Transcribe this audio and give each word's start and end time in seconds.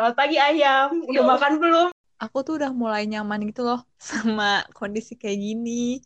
Selamat 0.00 0.16
pagi 0.16 0.40
ayam, 0.40 1.04
udah 1.12 1.24
makan 1.28 1.60
belum? 1.60 1.88
Aku 2.24 2.40
tuh 2.40 2.56
udah 2.56 2.72
mulai 2.72 3.04
nyaman 3.04 3.44
gitu 3.52 3.68
loh 3.68 3.84
sama 4.00 4.64
kondisi 4.72 5.12
kayak 5.12 5.36
gini. 5.36 6.00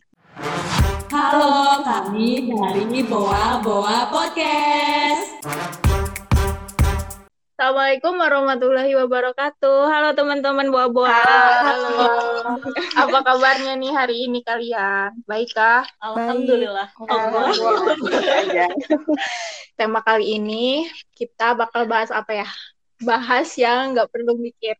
Halo, 1.07 1.79
kami 1.79 2.51
dari 2.51 3.07
Boa 3.07 3.63
Boa 3.63 4.11
Podcast. 4.11 5.39
Assalamualaikum 7.55 8.19
warahmatullahi 8.19 8.99
wabarakatuh. 8.99 9.87
Halo 9.87 10.11
teman-teman 10.11 10.75
boa-boa. 10.75 11.15
Halo. 11.63 11.95
Apa 12.99 13.17
kabarnya 13.23 13.79
nih 13.79 13.95
hari 13.95 14.27
ini 14.27 14.43
kalian? 14.43 15.23
Baikkah? 15.23 15.87
Alhamdulillah. 16.03 16.91
Alhamdulillah. 16.99 17.95
Tema 19.79 20.03
kali 20.03 20.35
ini 20.35 20.83
kita 21.15 21.55
bakal 21.55 21.87
bahas 21.87 22.11
apa 22.11 22.43
ya? 22.43 22.49
Bahas 23.05 23.53
yang 23.55 23.93
nggak 23.93 24.09
perlu 24.09 24.33
mikir. 24.35 24.73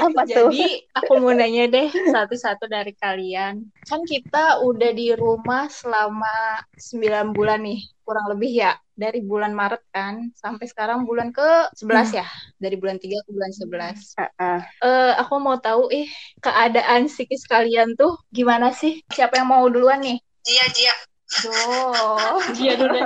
Apa 0.00 0.24
tuh? 0.24 0.48
Jadi 0.48 0.88
aku 0.96 1.20
mau 1.20 1.36
nanya 1.36 1.68
deh 1.68 1.92
satu-satu 1.92 2.64
dari 2.66 2.96
kalian. 2.96 3.60
Kan 3.84 4.02
kita 4.08 4.64
udah 4.64 4.90
di 4.96 5.12
rumah 5.12 5.68
selama 5.68 6.64
9 6.80 7.36
bulan 7.36 7.62
nih, 7.62 7.84
kurang 8.02 8.32
lebih 8.32 8.52
ya. 8.56 8.72
Dari 8.96 9.20
bulan 9.20 9.52
Maret 9.52 9.84
kan, 9.92 10.32
sampai 10.32 10.64
sekarang 10.64 11.04
bulan 11.04 11.28
ke 11.28 11.68
11 11.76 12.16
ya. 12.16 12.24
Dari 12.56 12.80
bulan 12.80 12.96
3 12.96 13.12
ke 13.12 13.30
bulan 13.30 13.52
11. 13.52 14.16
Heeh. 14.16 14.60
Eh, 14.80 15.12
aku 15.20 15.36
mau 15.36 15.60
tahu 15.60 15.92
eh 15.92 16.08
keadaan 16.40 17.12
psikis 17.12 17.44
kalian 17.44 17.92
tuh 18.00 18.16
gimana 18.32 18.72
sih? 18.72 19.04
Siapa 19.12 19.36
yang 19.36 19.52
mau 19.52 19.68
duluan 19.68 20.00
nih? 20.00 20.16
Jia, 20.48 20.66
Jia. 20.72 20.96
Duh, 21.26 22.38
dia 22.54 22.78
dulu 22.78 22.96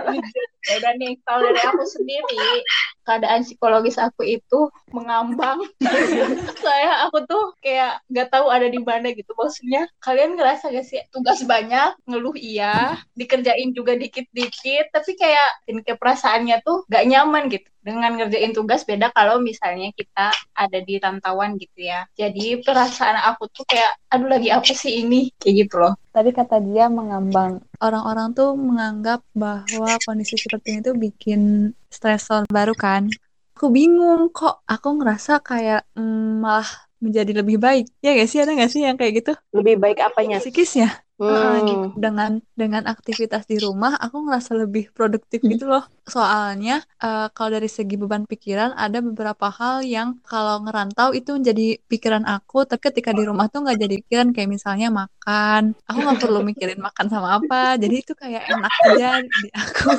ya 0.69 0.73
udah 0.82 0.92
nih 1.00 1.12
kalau 1.24 1.41
dari 1.46 1.60
aku 1.64 1.84
sendiri 1.88 2.64
keadaan 3.10 3.42
psikologis 3.42 3.98
aku 3.98 4.23
itu 4.23 4.70
mengambang. 4.95 5.66
Saya 6.64 7.09
aku 7.09 7.27
tuh 7.27 7.59
kayak 7.59 8.05
nggak 8.06 8.28
tahu 8.30 8.46
ada 8.52 8.70
di 8.70 8.78
mana 8.78 9.11
gitu. 9.11 9.34
Maksudnya 9.34 9.91
kalian 9.98 10.38
ngerasa 10.38 10.70
gak 10.70 10.86
sih 10.86 11.03
tugas 11.11 11.42
banyak 11.42 11.97
ngeluh 12.06 12.36
iya 12.38 13.03
dikerjain 13.19 13.75
juga 13.75 13.98
dikit-dikit 13.98 14.94
tapi 14.94 15.19
kayak 15.19 15.66
kayak 15.66 15.98
perasaannya 15.98 16.62
tuh 16.62 16.86
gak 16.86 17.06
nyaman 17.11 17.50
gitu. 17.50 17.66
Dengan 17.81 18.12
ngerjain 18.12 18.53
tugas 18.53 18.84
beda 18.84 19.08
kalau 19.16 19.41
misalnya 19.41 19.88
kita 19.97 20.36
ada 20.53 20.78
di 20.84 21.00
rantauan 21.00 21.56
gitu 21.56 21.88
ya. 21.88 22.05
Jadi 22.12 22.61
perasaan 22.61 23.16
aku 23.16 23.48
tuh 23.48 23.64
kayak 23.64 23.97
aduh 24.12 24.28
lagi 24.28 24.53
apa 24.53 24.69
sih 24.69 25.00
ini? 25.00 25.33
Kayak 25.41 25.55
gitu 25.66 25.75
loh. 25.81 25.97
Tadi 26.12 26.28
kata 26.28 26.61
dia 26.61 26.92
mengambang. 26.92 27.64
Orang-orang 27.81 28.36
tuh 28.36 28.53
menganggap 28.53 29.25
bahwa 29.33 29.97
kondisi 30.05 30.36
seperti 30.51 30.69
ini 30.75 30.81
tuh 30.83 30.97
bikin 30.98 31.41
stresor 31.87 32.43
baru 32.51 32.75
kan. 32.75 33.06
Aku 33.55 33.70
bingung 33.70 34.34
kok 34.34 34.67
aku 34.67 34.98
ngerasa 34.98 35.39
kayak 35.47 35.87
mm, 35.95 36.43
malah 36.43 36.67
menjadi 36.98 37.39
lebih 37.39 37.62
baik. 37.62 37.87
Ya 38.03 38.19
gak 38.19 38.27
sih? 38.27 38.43
Ada 38.43 38.59
gak 38.59 38.71
sih 38.75 38.83
yang 38.83 38.98
kayak 38.98 39.23
gitu? 39.23 39.33
Lebih 39.55 39.78
baik 39.78 40.03
apanya? 40.03 40.43
Psikisnya. 40.43 40.91
Gitu. 41.20 41.28
Hmm. 41.28 41.92
dengan 42.00 42.32
dengan 42.56 42.88
aktivitas 42.88 43.44
di 43.44 43.60
rumah 43.60 43.92
aku 44.00 44.24
ngerasa 44.24 44.56
lebih 44.56 44.88
produktif 44.96 45.44
gitu 45.44 45.68
loh. 45.68 45.84
Soalnya 46.08 46.80
eh, 46.96 47.28
kalau 47.36 47.50
dari 47.60 47.68
segi 47.68 48.00
beban 48.00 48.24
pikiran 48.24 48.72
ada 48.72 49.04
beberapa 49.04 49.52
hal 49.52 49.84
yang 49.84 50.16
kalau 50.24 50.64
ngerantau 50.64 51.12
itu 51.12 51.36
menjadi 51.36 51.76
pikiran 51.92 52.24
aku 52.24 52.64
tapi 52.64 52.80
ketika 52.88 53.12
di 53.12 53.28
rumah 53.28 53.52
tuh 53.52 53.68
nggak 53.68 53.78
jadi 53.84 53.94
pikiran. 54.00 54.28
Kayak 54.32 54.50
misalnya 54.56 54.88
makan. 54.88 55.76
Aku 55.84 55.98
nggak 56.00 56.18
perlu 56.24 56.41
mikirin 56.50 56.80
makan 56.80 57.06
sama 57.12 57.36
apa. 57.36 57.76
Jadi 57.76 57.94
itu 58.00 58.12
kayak 58.16 58.42
enak 58.48 58.72
aja 58.88 59.20
di 59.20 59.48
aku. 59.52 59.92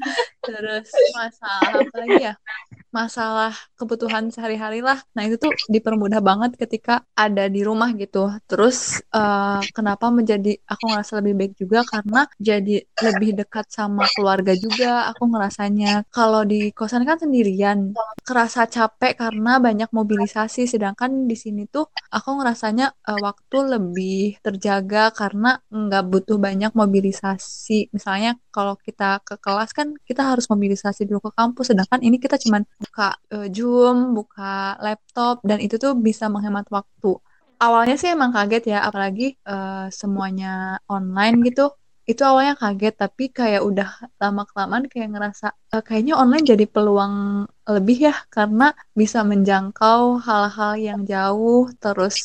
Terus 0.48 0.88
masalah 1.12 1.84
apa 1.84 1.96
lagi 2.00 2.18
ya 2.24 2.34
masalah 2.94 3.50
kebutuhan 3.74 4.30
sehari-hari 4.30 4.78
lah. 4.78 4.98
Nah, 5.18 5.22
itu 5.26 5.36
tuh 5.42 5.50
dipermudah 5.74 6.20
banget 6.22 6.54
ketika 6.62 7.02
ada 7.18 7.50
di 7.50 7.60
rumah 7.66 7.90
gitu. 7.98 8.30
Terus 8.46 9.02
eh, 9.10 9.60
kenapa 9.76 10.06
menjadi 10.14 10.54
aku 10.72 10.84
ngerasa 10.94 11.12
lebih 11.20 11.34
baik 11.40 11.52
juga 11.58 11.78
karena 11.92 12.20
jadi 12.38 12.86
lebih 13.06 13.30
dekat 13.40 13.66
sama 13.74 14.06
keluarga 14.14 14.52
juga 14.54 15.10
aku 15.10 15.22
ngerasanya. 15.32 16.06
Kalau 16.14 16.46
di 16.46 16.70
kosan 16.70 17.02
kan 17.08 17.18
sendirian, 17.18 17.78
kerasa 18.22 18.70
capek 18.70 19.12
karena 19.18 19.58
banyak 19.58 19.90
mobilisasi 19.90 20.70
sedangkan 20.70 21.26
di 21.30 21.36
sini 21.36 21.66
tuh 21.66 21.90
aku 22.14 22.30
ngerasanya 22.38 22.86
eh, 23.10 23.20
waktu 23.26 23.58
lebih 23.74 24.38
terjaga 24.44 25.10
karena 25.10 25.58
nggak 25.68 26.04
butuh 26.10 26.38
banyak 26.38 26.70
mobilisasi. 26.72 27.90
Misalnya 27.90 28.38
kalau 28.54 28.74
kita 28.78 29.18
ke 29.26 29.34
kelas 29.42 29.70
kan 29.74 29.88
kita 30.08 30.22
harus 30.30 30.46
mobilisasi 30.52 31.08
dulu 31.08 31.20
ke 31.26 31.30
kampus 31.34 31.74
sedangkan 31.74 32.00
ini 32.06 32.16
kita 32.22 32.36
cuman 32.38 32.62
buka 32.84 33.02
eh, 33.34 33.46
Zoom, 33.56 33.96
buka 34.16 34.44
laptop 34.84 35.34
dan 35.48 35.58
itu 35.64 35.74
tuh 35.84 35.92
bisa 36.06 36.24
menghemat 36.34 36.66
waktu. 36.76 37.08
Awalnya 37.64 37.94
sih 38.00 38.08
emang 38.16 38.30
kaget 38.36 38.62
ya, 38.72 38.78
apalagi 38.88 39.24
eh, 39.50 39.86
semuanya 40.00 40.46
online 40.94 41.36
gitu. 41.48 41.62
Itu 42.10 42.22
awalnya 42.30 42.54
kaget, 42.62 42.94
tapi 43.02 43.22
kayak 43.38 43.62
udah 43.68 43.88
lama-kelamaan 44.22 44.84
kayak 44.92 45.08
ngerasa 45.12 45.46
eh, 45.74 45.82
kayaknya 45.86 46.14
online 46.22 46.44
jadi 46.52 46.64
peluang 46.74 47.14
lebih 47.74 47.96
ya 48.08 48.14
karena 48.34 48.64
bisa 49.00 49.18
menjangkau 49.30 50.00
hal-hal 50.26 50.72
yang 50.88 51.00
jauh, 51.12 51.64
terus 51.82 52.16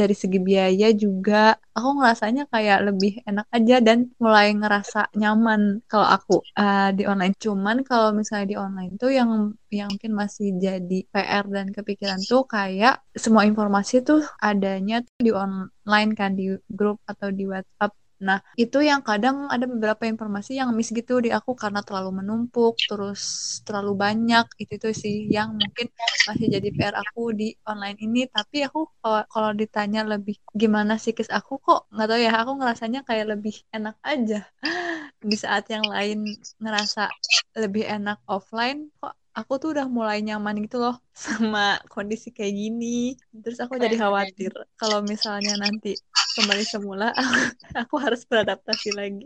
dari 0.00 0.14
segi 0.22 0.38
biaya 0.48 0.88
juga 1.04 1.56
aku 1.76 1.88
ngerasanya 1.96 2.42
kayak 2.52 2.78
lebih 2.88 3.12
enak 3.28 3.46
aja 3.56 3.76
dan 3.86 3.98
mulai 4.22 4.46
ngerasa 4.60 5.00
nyaman 5.20 5.60
kalau 5.90 6.08
aku 6.16 6.34
eh, 6.60 6.88
di 6.96 7.02
online. 7.12 7.34
Cuman 7.44 7.76
kalau 7.88 8.08
misalnya 8.18 8.46
di 8.52 8.56
online 8.64 8.92
tuh 9.00 9.10
yang 9.18 9.30
yang 9.72 9.88
mungkin 9.92 10.12
masih 10.20 10.46
jadi 10.64 10.98
PR 11.12 11.44
dan 11.48 11.66
kepikiran 11.76 12.20
tuh 12.30 12.42
kayak 12.54 12.94
semua 13.16 13.42
informasi 13.50 13.94
tuh 14.08 14.20
adanya 14.40 14.94
tuh 15.06 15.20
di 15.26 15.32
online 15.32 16.12
kan 16.18 16.30
di 16.38 16.44
grup 16.68 16.98
atau 17.10 17.28
di 17.32 17.44
WhatsApp. 17.48 17.92
Nah, 18.16 18.40
itu 18.56 18.80
yang 18.80 19.04
kadang 19.04 19.44
ada 19.52 19.68
beberapa 19.68 20.08
informasi 20.08 20.56
yang 20.56 20.72
miss 20.72 20.88
gitu 20.88 21.20
di 21.20 21.28
aku 21.28 21.52
karena 21.52 21.84
terlalu 21.84 22.24
menumpuk, 22.24 22.74
terus 22.88 23.20
terlalu 23.66 23.92
banyak. 24.04 24.44
Itu 24.56 24.74
tuh 24.80 24.92
sih 24.96 25.28
yang 25.28 25.52
mungkin 25.60 25.86
masih 26.28 26.46
jadi 26.48 26.68
PR 26.72 26.94
aku 27.02 27.36
di 27.36 27.52
online 27.68 27.98
ini. 28.00 28.24
Tapi 28.32 28.64
aku 28.64 28.88
kalau, 29.04 29.20
kalau 29.28 29.50
ditanya 29.52 30.00
lebih 30.08 30.40
gimana 30.56 30.96
psikis 30.96 31.28
aku 31.28 31.60
kok 31.60 31.80
nggak 31.92 32.06
tahu 32.08 32.20
ya, 32.24 32.32
aku 32.40 32.52
ngerasanya 32.56 33.00
kayak 33.08 33.26
lebih 33.36 33.54
enak 33.76 33.96
aja. 34.00 34.40
Di 35.30 35.36
saat 35.36 35.68
yang 35.68 35.84
lain 35.84 36.18
ngerasa 36.62 37.12
lebih 37.60 37.84
enak 37.84 38.18
offline, 38.28 38.88
kok 39.00 39.12
aku 39.36 39.52
tuh 39.60 39.68
udah 39.76 39.86
mulai 39.92 40.24
nyaman 40.24 40.56
gitu 40.64 40.80
loh 40.80 40.96
sama 41.24 41.76
kondisi 41.92 42.32
kayak 42.32 42.54
gini. 42.56 43.12
Terus 43.44 43.60
aku 43.60 43.76
jadi 43.76 43.96
khawatir 44.00 44.52
kalau 44.80 45.04
misalnya 45.04 45.52
nanti 45.60 45.92
kembali 46.36 46.64
semula, 46.68 47.16
aku 47.80 47.96
harus 47.96 48.28
beradaptasi 48.28 48.92
lagi. 48.92 49.24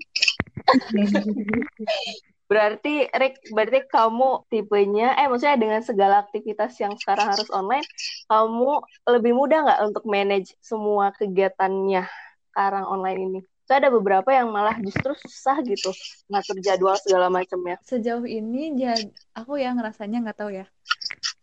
Berarti, 2.50 3.06
Rick, 3.14 3.46
berarti 3.54 3.86
kamu 3.86 4.46
tipenya, 4.50 5.14
eh 5.18 5.26
maksudnya 5.30 5.58
dengan 5.58 5.82
segala 5.86 6.22
aktivitas 6.22 6.74
yang 6.82 6.94
sekarang 6.98 7.30
harus 7.34 7.50
online, 7.50 7.86
kamu 8.26 8.82
lebih 9.06 9.32
mudah 9.34 9.58
nggak 9.66 9.80
untuk 9.90 10.04
manage 10.06 10.54
semua 10.58 11.14
kegiatannya 11.14 12.06
sekarang 12.50 12.84
online 12.86 13.20
ini? 13.22 13.40
So, 13.70 13.78
ada 13.78 13.86
beberapa 13.86 14.34
yang 14.34 14.50
malah 14.50 14.74
justru 14.82 15.14
susah 15.14 15.62
gitu 15.62 15.94
ngatur 16.26 16.58
jadwal 16.58 16.98
segala 16.98 17.30
macamnya. 17.30 17.78
Sejauh 17.86 18.26
ini 18.26 18.74
jad, 18.74 19.14
aku 19.30 19.62
ya 19.62 19.70
ngerasanya 19.70 20.26
nggak 20.26 20.38
tahu 20.42 20.50
ya. 20.50 20.66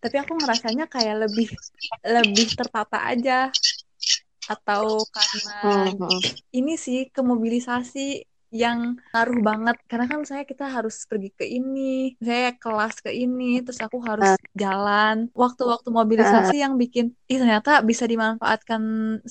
Tapi 0.03 0.15
aku 0.19 0.35
ngerasanya 0.35 0.91
kayak 0.91 1.23
lebih 1.23 1.47
lebih 2.03 2.47
tertata 2.51 2.99
aja 3.07 3.47
atau 4.51 4.85
karena 5.15 5.51
Hmm, 5.61 5.97
hmm. 5.99 6.37
ini 6.57 6.71
sih 6.85 6.97
kemobilisasi 7.15 7.99
yang 8.61 8.79
ngaruh 9.11 9.39
banget. 9.49 9.75
Karena 9.89 10.05
kan 10.11 10.19
saya 10.29 10.43
kita 10.51 10.63
harus 10.75 10.95
pergi 11.09 11.29
ke 11.39 11.45
ini 11.57 11.79
saya 12.27 12.47
kelas 12.61 12.93
ke 13.05 13.11
ini 13.23 13.43
terus 13.65 13.79
aku 13.85 13.97
harus 14.09 14.29
jalan. 14.61 15.15
Waktu-waktu 15.41 15.89
mobilisasi 15.99 16.53
yang 16.63 16.73
bikin 16.81 17.05
ih 17.31 17.37
ternyata 17.41 17.69
bisa 17.89 18.03
dimanfaatkan 18.11 18.81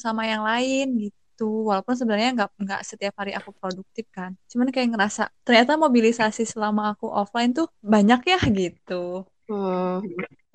sama 0.02 0.23
yang 0.32 0.43
lain 0.50 0.85
gitu. 1.05 1.44
Walaupun 1.69 1.94
sebenarnya 1.99 2.29
nggak 2.37 2.50
nggak 2.64 2.81
setiap 2.90 3.14
hari 3.20 3.32
aku 3.38 3.50
produktif 3.61 4.05
kan. 4.17 4.31
Cuman 4.50 4.69
kayak 4.75 4.88
ngerasa 4.93 5.23
ternyata 5.46 5.73
mobilisasi 5.85 6.43
selama 6.52 6.82
aku 6.93 7.06
offline 7.20 7.50
tuh 7.58 7.67
banyak 7.94 8.20
ya 8.32 8.38
gitu. 8.61 8.94
Hmm. 9.49 10.00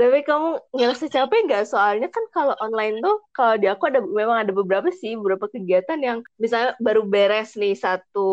Tapi 0.01 0.25
kamu 0.25 0.50
ngerasa 0.74 1.06
capek 1.13 1.39
nggak? 1.45 1.63
Soalnya 1.69 2.09
kan 2.09 2.25
kalau 2.33 2.57
online 2.57 2.98
tuh, 3.06 3.21
kalau 3.38 3.53
di 3.62 3.69
aku 3.69 3.86
ada 3.86 4.01
memang 4.01 4.38
ada 4.42 4.50
beberapa 4.50 4.89
sih, 4.89 5.13
beberapa 5.13 5.45
kegiatan 5.45 6.01
yang 6.01 6.25
misalnya 6.42 6.74
baru 6.81 7.06
beres 7.06 7.53
nih 7.53 7.77
satu 7.77 8.31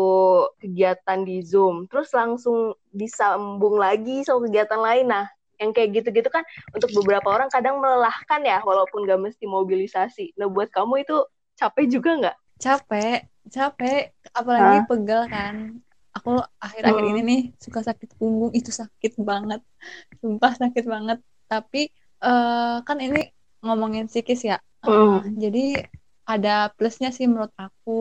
kegiatan 0.57 1.19
di 1.29 1.45
Zoom, 1.45 1.85
terus 1.85 2.09
langsung 2.09 2.73
disambung 2.89 3.77
lagi 3.77 4.25
sama 4.25 4.49
kegiatan 4.49 4.81
lain. 4.81 5.05
Nah, 5.13 5.25
yang 5.61 5.69
kayak 5.69 6.01
gitu-gitu 6.01 6.29
kan 6.33 6.41
untuk 6.73 6.89
beberapa 6.97 7.29
orang 7.29 7.53
kadang 7.53 7.77
melelahkan 7.77 8.41
ya, 8.41 8.65
walaupun 8.65 9.05
nggak 9.05 9.21
mesti 9.29 9.45
mobilisasi. 9.45 10.25
Nah, 10.41 10.49
buat 10.49 10.73
kamu 10.73 11.05
itu 11.05 11.21
capek 11.53 11.85
juga 11.85 12.11
nggak? 12.17 12.37
capek 12.59 13.23
capek 13.47 14.11
apalagi 14.35 14.83
pegel 14.83 15.21
kan 15.31 15.79
aku 16.11 16.43
akhir-akhir 16.59 17.03
Hmm. 17.03 17.11
ini 17.15 17.21
nih 17.23 17.41
suka 17.55 17.79
sakit 17.87 18.19
punggung 18.19 18.51
itu 18.51 18.67
sakit 18.67 19.15
banget 19.23 19.63
sumpah 20.19 20.53
sakit 20.59 20.83
banget 20.83 21.19
tapi 21.51 21.79
eh 22.25 22.75
kan 22.87 22.97
ini 23.05 23.17
ngomongin 23.65 24.05
psikis 24.11 24.41
ya. 24.51 24.55
Hmm. 24.85 25.19
Eh, 25.19 25.33
jadi 25.43 25.59
ada 26.31 26.49
plusnya 26.75 27.09
sih 27.17 27.25
menurut 27.31 27.53
aku. 27.65 27.91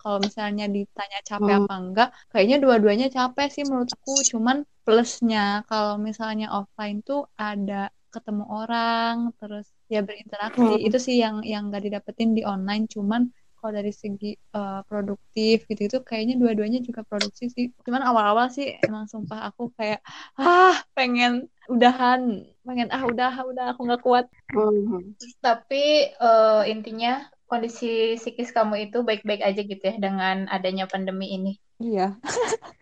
Kalau 0.00 0.18
misalnya 0.26 0.64
ditanya 0.76 1.18
capek 1.28 1.54
Hmm. 1.54 1.60
apa 1.66 1.74
enggak, 1.82 2.08
kayaknya 2.30 2.56
dua-duanya 2.64 3.06
capek 3.16 3.46
sih 3.54 3.62
menurut 3.68 3.90
aku. 3.96 4.12
Cuman 4.30 4.56
plusnya 4.84 5.38
kalau 5.68 5.94
misalnya 6.08 6.46
offline 6.56 6.98
tuh 7.08 7.20
ada 7.46 7.74
ketemu 8.14 8.44
orang, 8.58 9.14
terus 9.38 9.66
ya 9.92 9.98
berinteraksi. 10.08 10.74
Hmm. 10.78 10.86
Itu 10.86 10.98
sih 11.06 11.16
yang 11.24 11.36
yang 11.52 11.62
nggak 11.68 11.82
didapetin 11.86 12.30
di 12.36 12.42
online. 12.52 12.84
Cuman 12.94 13.22
kalau 13.58 13.72
dari 13.74 13.92
segi 13.92 14.34
eh, 14.34 14.80
produktif 14.86 15.66
gitu 15.66 15.82
itu 15.90 15.98
kayaknya 16.06 16.38
dua-duanya 16.38 16.80
juga 16.80 17.02
produktif 17.04 17.52
sih. 17.52 17.74
Cuman 17.82 18.02
awal-awal 18.06 18.48
sih 18.48 18.78
emang 18.82 19.10
sumpah 19.10 19.50
aku 19.52 19.74
kayak 19.74 20.00
ah 20.38 20.78
pengen 20.94 21.50
udahan, 21.68 22.48
pengen 22.64 22.88
ah 22.94 23.02
udah 23.04 23.44
udah 23.44 23.66
aku 23.74 23.80
nggak 23.84 24.02
kuat. 24.02 24.26
Hmm. 24.54 25.12
Tapi 25.42 26.14
eh, 26.14 26.62
intinya 26.70 27.26
kondisi 27.48 28.20
psikis 28.20 28.52
kamu 28.52 28.92
itu 28.92 29.00
baik-baik 29.00 29.40
aja 29.40 29.60
gitu 29.64 29.80
ya 29.80 29.96
dengan 29.96 30.46
adanya 30.52 30.84
pandemi 30.84 31.32
ini. 31.32 31.52
Iya. 31.80 32.18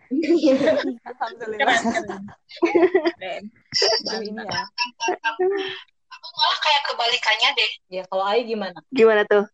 Keren, 0.09 0.97
Alhamdulillah. 1.05 1.77
keren. 1.77 2.23
Keren. 3.21 3.43
Ini 4.25 4.43
ya. 4.43 4.63
aku 6.07 6.27
malah 6.33 6.59
kayak 6.65 6.83
kebalikannya 6.91 7.49
deh. 7.55 7.71
Ya, 7.93 8.03
kalau 8.09 8.25
Ai 8.25 8.43
gimana? 8.43 8.79
Gimana 8.91 9.23
tuh? 9.29 9.45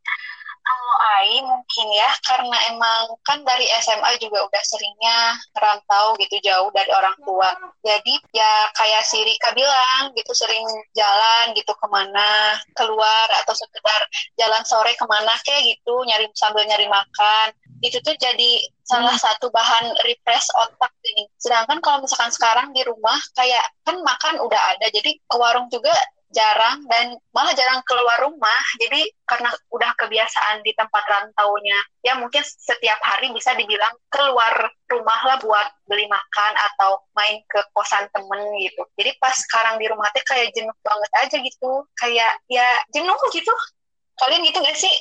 Ai 0.93 1.41
mungkin 1.41 1.87
ya, 1.97 2.11
karena 2.27 2.57
emang 2.69 3.17
kan 3.25 3.41
dari 3.43 3.65
SMA 3.81 4.19
juga 4.21 4.45
udah 4.45 4.63
seringnya 4.65 5.37
merantau 5.57 6.15
gitu 6.21 6.37
jauh 6.45 6.69
dari 6.75 6.93
orang 6.93 7.17
tua. 7.25 7.51
Jadi 7.81 8.15
ya 8.37 8.69
kayak 8.77 9.03
si 9.07 9.19
Rika 9.25 9.57
bilang 9.57 10.13
gitu 10.13 10.33
sering 10.37 10.65
jalan 10.93 11.57
gitu 11.57 11.73
ke 11.73 11.87
mana, 11.89 12.61
keluar 12.77 13.27
atau 13.43 13.55
sekedar 13.57 14.01
jalan 14.37 14.63
sore 14.69 14.93
ke 14.95 15.07
mana 15.09 15.33
kayak 15.43 15.65
gitu, 15.77 15.95
nyari 16.05 16.29
sambil 16.37 16.65
nyari 16.69 16.87
makan. 16.87 17.55
Itu 17.83 17.99
tuh 18.05 18.15
jadi 18.15 18.63
salah 18.87 19.17
satu 19.17 19.49
bahan 19.49 19.97
refresh 20.05 20.49
otak 20.59 20.93
ini. 21.09 21.25
Sedangkan 21.41 21.81
kalau 21.81 22.05
misalkan 22.05 22.31
sekarang 22.31 22.71
di 22.77 22.85
rumah 22.85 23.17
kayak 23.35 23.65
kan 23.83 23.97
makan 24.05 24.43
udah 24.45 24.63
ada, 24.77 24.87
jadi 24.93 25.17
ke 25.17 25.37
warung 25.41 25.67
juga 25.73 25.93
jarang 26.33 26.83
dan 26.89 27.15
malah 27.31 27.53
jarang 27.53 27.85
keluar 27.85 28.19
rumah. 28.25 28.63
Jadi 28.81 29.07
karena 29.29 29.53
udah 29.71 29.93
kebiasaan 30.01 30.65
di 30.65 30.73
tempat 30.75 31.05
rantaunya, 31.07 31.79
ya 32.03 32.17
mungkin 32.19 32.43
setiap 32.43 32.99
hari 33.05 33.31
bisa 33.31 33.53
dibilang 33.55 33.93
keluar 34.09 34.73
rumah 34.89 35.21
lah 35.29 35.39
buat 35.41 35.69
beli 35.87 36.09
makan 36.09 36.53
atau 36.73 37.05
main 37.17 37.41
ke 37.47 37.61
kosan 37.77 38.09
temen 38.11 38.41
gitu. 38.59 38.83
Jadi 38.99 39.17
pas 39.21 39.37
sekarang 39.37 39.79
di 39.79 39.87
rumah 39.89 40.09
teh 40.11 40.25
kayak 40.25 40.51
jenuh 40.57 40.75
banget 40.83 41.11
aja 41.21 41.37
gitu. 41.39 41.73
Kayak 41.97 42.33
ya 42.49 42.67
jenuh 42.91 43.17
gitu. 43.31 43.53
Kalian 44.13 44.45
gitu 44.45 44.61
gak 44.61 44.77
sih? 44.77 44.95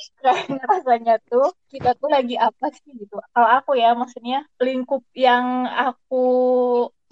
Rasanya 0.66 1.20
tuh 1.28 1.52
kita 1.68 1.94
tuh 2.00 2.08
lagi 2.08 2.34
apa 2.34 2.72
sih 2.72 2.96
gitu. 2.96 3.20
Kalau 3.20 3.48
aku 3.60 3.76
ya 3.76 3.92
maksudnya 3.92 4.42
lingkup 4.58 5.04
yang 5.12 5.68
aku 5.68 6.24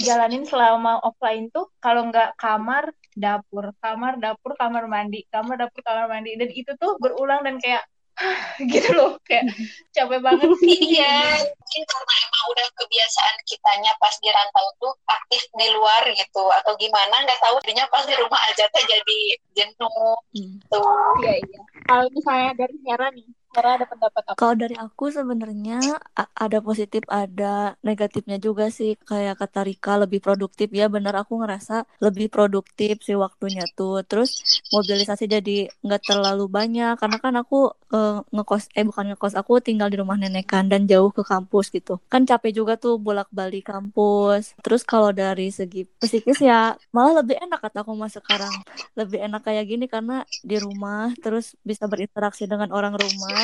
jalanin 0.01 0.45
selama 0.49 0.99
offline 1.05 1.53
tuh 1.53 1.69
kalau 1.79 2.09
nggak 2.09 2.35
kamar 2.41 2.91
dapur. 3.15 3.71
Kamar 3.79 4.17
dapur 4.17 4.53
kamar 4.57 4.85
mandi. 4.89 5.25
Kamar 5.29 5.61
dapur 5.61 5.81
kamar 5.85 6.09
mandi. 6.09 6.35
Dan 6.41 6.51
itu 6.51 6.73
tuh 6.81 6.97
berulang 6.97 7.45
dan 7.45 7.61
kayak 7.61 7.85
gitu 8.73 8.91
loh. 8.97 9.17
Kayak 9.25 9.49
capek 9.95 10.21
banget 10.21 10.51
sih. 10.61 11.01
Iya, 11.01 11.41
mungkin 11.57 11.83
karena 11.89 12.15
emang 12.29 12.45
udah 12.53 12.67
kebiasaan 12.77 13.35
kitanya 13.49 13.93
pas 13.97 14.15
di 14.21 14.29
rantau 14.29 14.67
tuh 14.81 14.93
aktif 15.09 15.43
di 15.57 15.69
luar 15.73 16.03
gitu. 16.13 16.45
Atau 16.61 16.77
gimana 16.77 17.25
nggak 17.25 17.41
tahu. 17.41 17.57
Jadinya 17.65 17.87
pas 17.89 18.05
di 18.05 18.17
rumah 18.17 18.41
aja 18.53 18.65
teh 18.69 18.85
jadi 18.89 19.21
jenuh 19.57 20.17
Hmm. 20.31 20.57
tuh. 20.71 20.85
iya 21.25 21.41
iya. 21.43 21.61
Kalau 21.89 22.07
misalnya 22.15 22.51
dari 22.55 22.77
Hera 22.87 23.09
nih 23.11 23.27
Hera 23.51 23.83
ada 23.83 23.87
pendapat 23.91 24.23
apa 24.31 24.39
Kalau 24.39 24.55
dari 24.55 24.79
aku 24.79 25.11
sebenarnya 25.11 25.99
ada 26.15 26.59
positif, 26.63 27.03
ada 27.11 27.75
negatifnya 27.83 28.39
juga 28.39 28.71
sih. 28.71 28.95
Kayak 29.03 29.43
kata 29.43 29.67
Rika 29.67 29.99
lebih 29.99 30.23
produktif 30.23 30.71
ya. 30.71 30.87
Bener 30.87 31.15
aku 31.19 31.43
ngerasa 31.43 31.83
lebih 31.99 32.31
produktif 32.31 33.03
sih 33.03 33.19
waktunya 33.19 33.67
tuh. 33.75 34.07
Terus 34.07 34.63
mobilisasi 34.71 35.27
jadi 35.27 35.67
nggak 35.83 36.03
terlalu 36.07 36.47
banyak 36.47 36.95
karena 37.03 37.19
kan 37.19 37.35
aku 37.43 37.75
eh, 37.91 38.23
ngekos, 38.31 38.71
eh 38.79 38.87
bukan 38.87 39.05
ngekos, 39.15 39.35
aku 39.35 39.59
tinggal 39.59 39.91
di 39.91 39.99
rumah 39.99 40.15
nenek 40.15 40.47
kan 40.47 40.71
dan 40.71 40.87
jauh 40.87 41.11
ke 41.11 41.27
kampus 41.27 41.75
gitu. 41.75 41.99
Kan 42.07 42.23
capek 42.31 42.55
juga 42.55 42.79
tuh 42.79 43.03
bolak-balik 43.03 43.67
kampus. 43.67 44.55
Terus 44.63 44.87
kalau 44.87 45.11
dari 45.11 45.51
segi 45.51 45.91
psikis 45.99 46.39
ya 46.39 46.79
malah 46.95 47.27
lebih 47.27 47.35
enak 47.43 47.59
kata 47.59 47.83
aku 47.83 47.99
mas 47.99 48.15
sekarang. 48.15 48.55
Lebih 48.95 49.27
enak 49.27 49.43
kayak 49.43 49.65
gini 49.67 49.91
karena 49.91 50.23
di 50.47 50.57
rumah 50.63 51.11
terus 51.19 51.59
bisa 51.67 51.91
berinteraksi 51.91 52.47
dengan 52.47 52.71
orang 52.71 52.95
rumah 52.95 53.40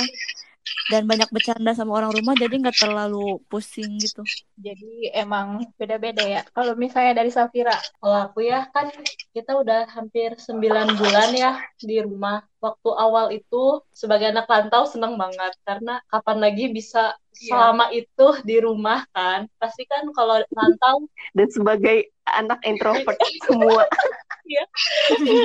dan 0.91 1.03
banyak 1.07 1.31
bercanda 1.31 1.75
sama 1.75 1.99
orang 1.99 2.11
rumah 2.15 2.35
jadi 2.35 2.55
nggak 2.59 2.79
terlalu 2.79 3.39
pusing 3.51 3.99
gitu. 4.03 4.23
jadi 4.59 5.15
emang 5.15 5.63
beda-beda 5.79 6.23
ya 6.27 6.43
kalau 6.55 6.75
misalnya 6.75 7.23
dari 7.23 7.31
Safira 7.31 7.75
Kalau 8.03 8.19
aku 8.31 8.47
ya 8.47 8.67
kan 8.71 8.91
kita 9.35 9.53
udah 9.53 9.87
hampir 9.93 10.35
9 10.41 10.97
bulan 10.97 11.31
ya 11.37 11.61
di 11.77 12.01
rumah. 12.01 12.41
Waktu 12.57 12.89
awal 12.89 13.27
itu 13.37 13.85
sebagai 13.93 14.33
anak 14.33 14.49
rantau 14.49 14.89
seneng 14.89 15.21
banget 15.21 15.53
karena 15.63 16.01
kapan 16.09 16.39
lagi 16.41 16.73
bisa 16.73 17.15
Iya. 17.37 17.53
selama 17.53 17.93
itu 17.93 18.27
di 18.49 18.57
rumah 18.65 19.05
kan. 19.13 19.45
Pasti 19.61 19.85
kan 19.85 20.09
kalau 20.17 20.41
rantau 20.41 21.05
Dan 21.37 21.49
sebagai 21.53 22.09
anak 22.25 22.65
introvert 22.65 23.21
semua. 23.45 23.85
Iya 24.47 24.65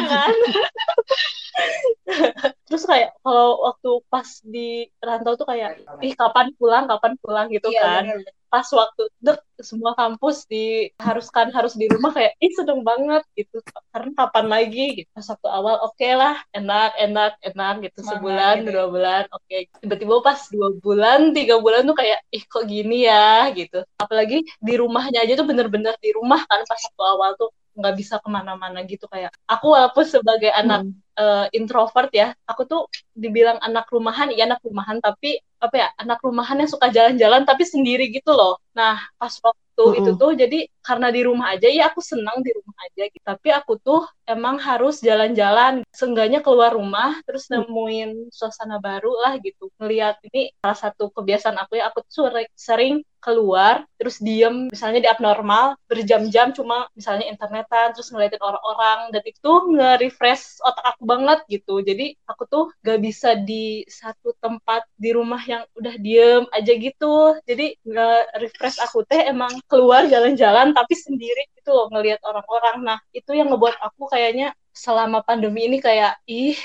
kan? 0.07 0.35
Terus 2.67 2.83
kayak 2.87 3.11
kalau 3.21 3.59
waktu 3.67 3.91
pas 4.07 4.27
di 4.45 4.87
rantau 5.03 5.35
tuh 5.35 5.47
kayak 5.49 5.83
ih 6.01 6.13
kapan 6.15 6.55
pulang, 6.55 6.87
kapan 6.87 7.13
pulang 7.19 7.47
gitu 7.51 7.67
Iya, 7.71 7.81
kan. 7.83 8.03
bener. 8.07 8.31
Pas 8.51 8.67
waktu 8.67 9.07
dek 9.23 9.39
semua 9.63 9.95
kampus 9.95 10.43
diharuskan 10.51 11.55
harus 11.55 11.71
di 11.79 11.87
rumah 11.87 12.11
kayak 12.11 12.35
ih 12.43 12.51
seneng 12.51 12.83
banget 12.83 13.23
gitu. 13.39 13.63
Karena 13.95 14.11
kapan 14.11 14.45
lagi 14.51 14.85
gitu. 15.03 15.09
Pas 15.15 15.23
waktu 15.23 15.47
awal 15.47 15.75
oke 15.87 16.09
lah, 16.11 16.35
enak, 16.51 16.91
enak, 16.99 17.31
enak 17.47 17.73
gitu 17.87 18.03
Semangat 18.03 18.11
sebulan, 18.19 18.55
gitu 18.59 18.67
ya. 18.67 18.73
dua 18.75 18.87
bulan, 18.91 19.23
oke. 19.31 19.57
Tiba-tiba 19.79 20.15
pas 20.19 20.39
dua 20.51 20.69
bulan, 20.83 21.19
tiga 21.31 21.55
bulan 21.63 21.87
tuh 21.87 21.95
kayak 21.95 22.19
ih 22.35 22.43
kok 22.43 22.67
gini 22.67 23.07
ya 23.07 23.47
gitu. 23.55 23.87
Apalagi 23.95 24.43
di 24.59 24.73
rumahnya 24.75 25.23
aja 25.23 25.39
tuh 25.39 25.47
bener-bener 25.47 25.95
di 26.03 26.11
rumah 26.11 26.43
kan 26.43 26.59
pas 26.67 26.81
waktu 26.91 27.03
awal 27.07 27.31
tuh 27.39 27.55
nggak 27.77 27.93
bisa 27.99 28.15
ke 28.19 28.27
mana-mana 28.27 28.83
gitu 28.83 29.07
kayak 29.07 29.31
aku 29.47 29.65
walaupun 29.71 30.03
sebagai 30.03 30.51
anak 30.51 30.87
eh, 31.15 31.45
introvert 31.55 32.11
ya 32.11 32.35
aku 32.43 32.67
tuh 32.67 32.81
dibilang 33.15 33.57
anak 33.63 33.87
rumahan 33.91 34.27
iya 34.33 34.43
anak 34.49 34.59
rumahan 34.63 34.99
tapi 34.99 35.39
apa 35.61 35.75
ya 35.77 35.87
anak 35.95 36.19
rumahan 36.25 36.57
yang 36.59 36.69
suka 36.71 36.87
jalan-jalan 36.91 37.45
tapi 37.47 37.63
sendiri 37.63 38.11
gitu 38.11 38.31
loh 38.35 38.59
nah 38.75 38.99
pas 39.15 39.33
waktu 39.39 39.83
itu 40.03 40.09
Mm-mm. 40.09 40.19
tuh 40.19 40.31
jadi 40.35 40.57
karena 40.81 41.07
di 41.13 41.21
rumah 41.25 41.53
aja 41.53 41.67
ya 41.69 41.89
aku 41.89 42.01
senang 42.01 42.41
di 42.41 42.51
rumah 42.53 42.75
aja 42.89 43.03
gitu. 43.07 43.23
Tapi 43.23 43.49
aku 43.53 43.73
tuh 43.79 44.01
emang 44.25 44.57
harus 44.57 44.99
jalan-jalan. 44.99 45.85
Seenggaknya 45.93 46.41
keluar 46.41 46.73
rumah 46.73 47.21
terus 47.23 47.47
nemuin 47.53 48.33
suasana 48.33 48.81
baru 48.81 49.13
lah 49.21 49.37
gitu. 49.39 49.69
Ngelihat 49.77 50.19
ini 50.31 50.51
salah 50.61 50.77
satu 50.77 51.13
kebiasaan 51.13 51.57
aku 51.61 51.79
ya 51.79 51.93
aku 51.93 52.01
tuh 52.05 52.29
sering, 52.29 52.49
sering 52.57 52.95
keluar 53.21 53.85
terus 54.01 54.17
diem. 54.17 54.73
Misalnya 54.73 54.99
di 55.05 55.09
abnormal 55.09 55.77
berjam-jam 55.85 56.51
cuma 56.57 56.89
misalnya 56.97 57.29
internetan 57.29 57.93
terus 57.93 58.09
ngeliatin 58.09 58.41
orang-orang. 58.41 59.13
Dan 59.13 59.23
itu 59.29 59.51
nge-refresh 59.77 60.65
otak 60.65 60.97
aku 60.97 61.03
banget 61.05 61.39
gitu. 61.47 61.85
Jadi 61.85 62.17
aku 62.25 62.43
tuh 62.49 62.65
gak 62.81 62.99
bisa 62.99 63.37
di 63.37 63.85
satu 63.85 64.33
tempat 64.41 64.89
di 64.97 65.13
rumah 65.13 65.41
yang 65.45 65.63
udah 65.77 65.95
diem 66.01 66.43
aja 66.49 66.73
gitu. 66.73 67.37
Jadi 67.45 67.77
nge-refresh 67.85 68.81
aku 68.81 69.05
teh 69.05 69.21
emang 69.29 69.53
keluar 69.69 70.09
jalan-jalan 70.09 70.70
tapi 70.75 70.93
sendiri 70.97 71.47
gitu 71.57 71.71
loh 71.75 71.87
ngelihat 71.93 72.21
orang-orang. 72.25 72.77
Nah 72.83 72.99
itu 73.15 73.31
yang 73.35 73.51
ngebuat 73.51 73.77
aku 73.81 74.11
kayaknya 74.11 74.55
selama 74.71 75.21
pandemi 75.23 75.67
ini 75.67 75.77
kayak 75.83 76.19
ih 76.27 76.57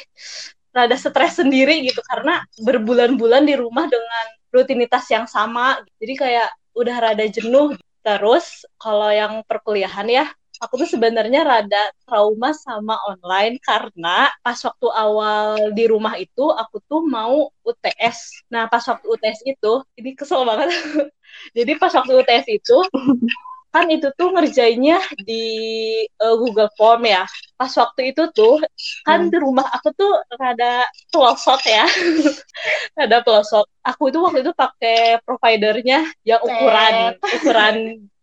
rada 0.77 0.97
stres 0.99 1.41
sendiri 1.41 1.85
gitu. 1.89 2.01
Karena 2.05 2.45
berbulan-bulan 2.61 3.49
di 3.49 3.55
rumah 3.57 3.87
dengan 3.89 4.27
rutinitas 4.53 5.05
yang 5.13 5.27
sama. 5.29 5.81
Jadi 6.01 6.15
kayak 6.17 6.49
udah 6.77 6.97
rada 7.01 7.25
jenuh. 7.29 7.75
Terus 8.07 8.63
kalau 8.79 9.11
yang 9.11 9.43
perkuliahan 9.49 10.07
ya 10.07 10.27
aku 10.63 10.81
tuh 10.81 10.89
sebenarnya 10.89 11.45
rada 11.45 11.83
trauma 12.05 12.53
sama 12.57 12.97
online. 13.09 13.61
Karena 13.61 14.31
pas 14.41 14.57
waktu 14.63 14.89
awal 14.93 15.73
di 15.77 15.85
rumah 15.89 16.15
itu 16.17 16.45
aku 16.53 16.81
tuh 16.87 17.03
mau 17.05 17.51
UTS 17.67 18.47
nah 18.53 18.71
pas 18.71 18.83
waktu 18.87 19.07
UTS 19.07 19.41
itu 19.47 19.73
ini 19.99 20.15
kesel 20.17 20.45
banget. 20.47 20.71
Jadi 21.57 21.73
pas 21.77 21.93
waktu 21.93 22.13
UTS 22.17 22.47
itu 22.49 22.77
kan 23.77 23.87
itu 23.93 24.09
tuh 24.17 24.33
ngerjainnya 24.33 24.97
di 25.21 25.45
uh, 26.17 26.37
Google 26.41 26.73
Form 26.81 27.05
ya. 27.05 27.29
Pas 27.61 27.73
waktu 27.77 28.17
itu 28.17 28.33
tuh 28.33 28.57
kan 29.05 29.29
hmm. 29.29 29.33
di 29.33 29.37
rumah 29.37 29.69
aku 29.69 29.93
tuh 29.93 30.13
rada 30.41 30.89
pelosok 31.13 31.61
ya. 31.69 31.85
rada 32.99 33.21
pelosok. 33.21 33.69
Aku 33.85 34.09
itu 34.09 34.19
waktu 34.25 34.41
itu 34.41 34.53
pakai 34.57 35.21
providernya 35.23 36.09
yang 36.25 36.41
ukuran 36.41 37.21
ukuran 37.21 37.77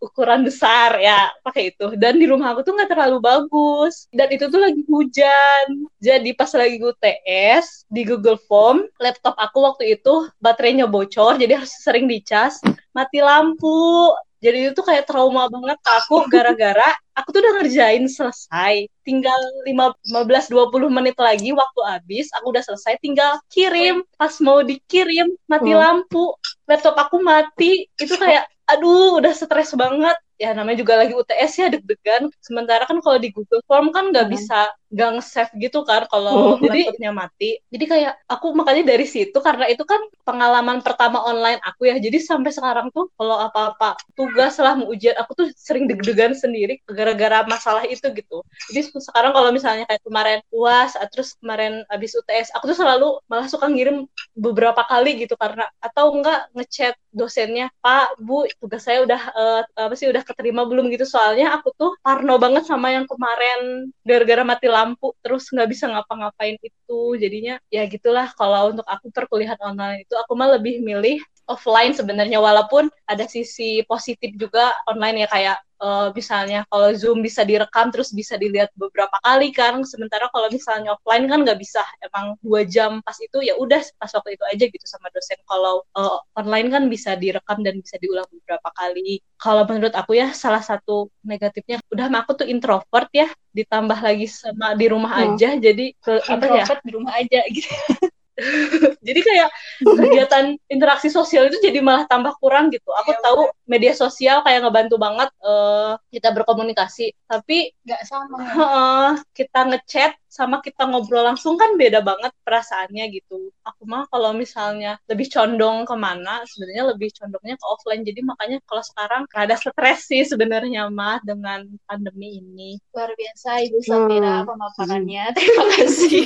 ukuran 0.04 0.44
besar 0.44 1.00
ya 1.00 1.32
pakai 1.48 1.72
itu 1.72 1.96
dan 1.96 2.20
di 2.20 2.28
rumah 2.28 2.52
aku 2.52 2.68
tuh 2.68 2.76
nggak 2.76 2.92
terlalu 2.92 3.24
bagus 3.24 4.12
dan 4.12 4.28
itu 4.36 4.52
tuh 4.52 4.60
lagi 4.60 4.84
hujan 4.92 5.88
jadi 6.04 6.30
pas 6.36 6.52
lagi 6.52 6.76
UTS 6.84 7.88
di 7.88 8.04
Google 8.04 8.36
Form 8.36 8.84
laptop 9.00 9.40
aku 9.40 9.64
waktu 9.64 9.96
itu 9.96 10.28
baterainya 10.44 10.92
bocor 10.92 11.40
jadi 11.40 11.64
harus 11.64 11.72
sering 11.80 12.12
dicas 12.12 12.60
mati 12.92 13.24
lampu 13.24 14.12
jadi 14.44 14.76
itu 14.76 14.82
kayak 14.84 15.08
trauma 15.08 15.48
banget 15.48 15.80
aku 15.88 16.28
gara-gara 16.28 16.92
aku 17.16 17.32
tuh 17.32 17.40
udah 17.40 17.54
ngerjain 17.62 18.06
selesai. 18.10 18.90
Tinggal 19.08 19.40
15-20 19.64 20.90
menit 20.90 21.16
lagi 21.16 21.54
waktu 21.54 21.82
habis, 21.86 22.28
aku 22.36 22.52
udah 22.52 22.64
selesai. 22.66 23.00
Tinggal 23.00 23.40
kirim. 23.48 24.04
Pas 24.18 24.34
mau 24.42 24.60
dikirim, 24.66 25.32
mati 25.48 25.72
hmm. 25.72 25.80
lampu. 25.80 26.34
Laptop 26.68 26.98
aku 26.98 27.22
mati. 27.22 27.88
Itu 27.96 28.18
kayak, 28.18 28.50
aduh 28.68 29.22
udah 29.22 29.34
stres 29.36 29.76
banget 29.76 30.16
ya 30.40 30.52
namanya 30.52 30.82
juga 30.84 31.00
lagi 31.00 31.14
UTS 31.16 31.52
ya 31.56 31.68
deg-degan 31.72 32.32
sementara 32.44 32.84
kan 32.88 33.00
kalau 33.00 33.20
di 33.20 33.32
Google 33.32 33.64
Form 33.68 33.92
kan 33.96 34.12
nggak 34.12 34.28
hmm. 34.28 34.34
bisa 34.34 34.72
nggak 34.94 35.10
nge-save 35.20 35.52
gitu 35.60 35.82
kan 35.84 36.06
kalau 36.08 36.56
oh, 36.56 36.58
jadi 36.62 36.94
laptopnya 36.94 37.12
mati. 37.12 37.50
Jadi 37.74 37.86
kayak 37.90 38.14
aku 38.30 38.54
makanya 38.56 38.94
dari 38.96 39.06
situ 39.10 39.36
karena 39.42 39.66
itu 39.68 39.84
kan 39.84 40.00
pengalaman 40.24 40.80
pertama 40.86 41.20
online 41.26 41.60
aku 41.66 41.90
ya. 41.90 42.00
Jadi 42.00 42.24
sampai 42.24 42.56
sekarang 42.56 42.88
tuh 42.96 43.12
kalau 43.20 43.42
apa-apa 43.42 44.00
tugas 44.16 44.56
lah 44.62 44.80
mau 44.80 44.88
ujian 44.88 45.18
aku 45.20 45.36
tuh 45.36 45.48
sering 45.60 45.90
deg-degan 45.92 46.38
sendiri 46.38 46.80
gara-gara 46.88 47.44
masalah 47.50 47.84
itu 47.90 48.06
gitu. 48.14 48.46
Jadi 48.72 48.94
sekarang 49.02 49.36
kalau 49.36 49.50
misalnya 49.52 49.90
kayak 49.90 50.06
kemarin 50.06 50.40
uas 50.54 50.96
terus 51.12 51.36
kemarin 51.42 51.84
abis 51.92 52.16
UTS 52.16 52.56
aku 52.56 52.72
tuh 52.72 52.78
selalu 52.80 53.20
malah 53.28 53.50
suka 53.50 53.68
ngirim 53.68 54.08
beberapa 54.38 54.86
kali 54.86 55.26
gitu. 55.26 55.36
Karena 55.36 55.68
atau 55.84 56.16
enggak 56.16 56.54
ngechat 56.56 56.96
dosennya 57.10 57.74
Pak 57.82 58.22
Bu 58.22 58.46
tugas 58.62 58.86
saya 58.86 59.02
udah 59.02 59.22
uh, 59.34 59.62
apa 59.90 59.94
sih 59.98 60.06
udah 60.08 60.22
keterima 60.22 60.64
belum? 60.70 60.94
gitu. 60.94 61.06
Soalnya 61.10 61.58
aku 61.58 61.74
tuh 61.74 61.92
parno 62.06 62.38
banget 62.38 62.70
sama 62.70 62.94
yang 62.94 63.10
kemarin 63.10 63.90
gara-gara 64.06 64.44
mati 64.46 64.68
lampu 64.70 64.83
terus 65.24 65.44
nggak 65.54 65.70
bisa 65.72 65.86
ngapa-ngapain 65.92 66.56
itu. 66.60 67.00
Jadinya 67.22 67.56
ya 67.74 67.84
gitulah 67.88 68.28
kalau 68.36 68.72
untuk 68.76 68.88
aku 68.88 69.08
perkuliahan 69.16 69.60
online 69.64 70.06
itu 70.06 70.16
aku 70.20 70.34
mah 70.36 70.50
lebih 70.60 70.84
milih 70.84 71.18
offline 71.48 71.94
sebenarnya. 71.96 72.40
Walaupun 72.40 72.92
ada 73.08 73.26
sisi 73.28 73.84
positif 73.88 74.36
juga 74.36 74.72
online 74.90 75.26
ya 75.26 75.28
kayak 75.32 75.58
uh, 75.84 76.08
misalnya 76.16 76.64
kalau 76.72 76.96
Zoom 76.96 77.20
bisa 77.20 77.44
direkam 77.44 77.92
terus 77.92 78.16
bisa 78.16 78.40
dilihat 78.40 78.72
beberapa 78.80 79.14
kali 79.20 79.52
kan. 79.52 79.84
Sementara 79.84 80.32
kalau 80.32 80.48
misalnya 80.48 80.96
offline 80.96 81.28
kan 81.28 81.44
nggak 81.44 81.60
bisa. 81.60 81.84
Emang 82.00 82.40
dua 82.40 82.64
jam 82.64 83.04
pas 83.04 83.20
itu 83.20 83.44
ya 83.44 83.60
udah 83.60 83.84
pas 84.00 84.12
waktu 84.16 84.40
itu 84.40 84.44
aja 84.48 84.66
gitu 84.72 84.86
sama 84.88 85.12
dosen. 85.12 85.38
Kalau 85.44 85.84
uh, 86.00 86.20
online 86.40 86.72
kan 86.72 86.84
bisa 86.88 87.20
direkam 87.20 87.60
dan 87.62 87.84
bisa 87.84 88.00
diulang 88.00 88.26
beberapa 88.32 88.72
kali. 88.80 89.20
Kalau 89.36 89.68
menurut 89.68 89.92
aku 89.92 90.16
ya 90.16 90.32
salah 90.32 90.64
satu 90.64 91.12
negatifnya 91.28 91.84
udah 91.92 92.08
aku 92.24 92.40
tuh 92.40 92.48
introvert 92.48 93.12
ya. 93.12 93.28
Ditambah 93.54 94.00
lagi 94.00 94.26
sama 94.32 94.74
di 94.74 94.88
rumah 94.90 95.14
hmm. 95.14 95.24
aja 95.36 95.50
jadi 95.60 95.86
ke, 96.00 96.14
apa 96.26 96.46
ya 96.58 96.66
di 96.82 96.92
rumah 96.96 97.14
aja 97.22 97.46
gitu 97.54 97.70
jadi 99.08 99.20
kayak 99.22 99.50
kegiatan 99.86 100.46
interaksi 100.66 101.14
sosial 101.14 101.48
itu 101.50 101.62
jadi 101.62 101.80
malah 101.86 102.10
tambah 102.10 102.34
kurang 102.42 102.74
gitu. 102.74 102.90
Aku 103.06 103.14
ya, 103.14 103.20
tahu 103.22 103.42
bener. 103.46 103.70
media 103.70 103.94
sosial 103.94 104.42
kayak 104.42 104.66
ngebantu 104.66 104.96
banget 104.98 105.30
uh, 105.46 105.94
kita 106.10 106.34
berkomunikasi, 106.34 107.14
tapi 107.30 107.74
nggak 107.86 108.04
sama. 108.06 108.38
Uh, 108.64 109.20
kita 109.36 109.70
ngechat 109.70 110.16
sama 110.34 110.58
kita 110.66 110.90
ngobrol 110.90 111.22
langsung 111.22 111.62
kan 111.62 111.78
beda 111.78 112.02
banget 112.02 112.34
perasaannya 112.42 113.06
gitu. 113.14 113.54
Aku 113.62 113.86
mah 113.86 114.10
kalau 114.10 114.34
misalnya 114.34 114.98
lebih 115.06 115.30
condong 115.30 115.86
ke 115.86 115.94
mana, 115.94 116.42
sebenarnya 116.50 116.98
lebih 116.98 117.14
condongnya 117.14 117.54
ke 117.54 117.66
offline. 117.70 118.02
Jadi 118.02 118.26
makanya 118.26 118.58
kalau 118.66 118.82
sekarang 118.82 119.22
rada 119.30 119.56
stres 119.62 120.10
sih 120.10 120.26
sebenarnya 120.26 120.90
mah 120.90 121.22
dengan 121.22 121.70
pandemi 121.86 122.42
ini. 122.42 122.82
Luar 122.98 123.14
biasa 123.14 123.62
Ibu 123.70 123.78
Safira 123.86 124.42
hmm. 124.42 124.48
pemaparannya. 124.50 125.24
Terima 125.38 125.66
kasih. 125.78 126.26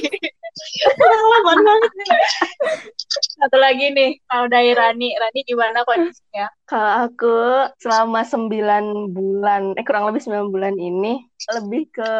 Pengalaman 0.98 1.60
banget 1.68 1.92
satu 3.38 3.58
lagi 3.58 3.94
nih 3.94 4.18
kalau 4.26 4.48
dari 4.50 4.74
Rani. 4.74 5.14
Rani 5.18 5.40
gimana 5.46 5.86
kondisinya? 5.86 6.48
Kalau 6.66 6.92
aku 7.08 7.38
selama 7.82 8.22
sembilan 8.26 9.14
bulan 9.14 9.78
eh 9.78 9.86
kurang 9.86 10.10
lebih 10.10 10.22
sembilan 10.26 10.48
bulan 10.50 10.76
ini 10.78 11.22
lebih 11.54 11.84
ke 11.94 12.12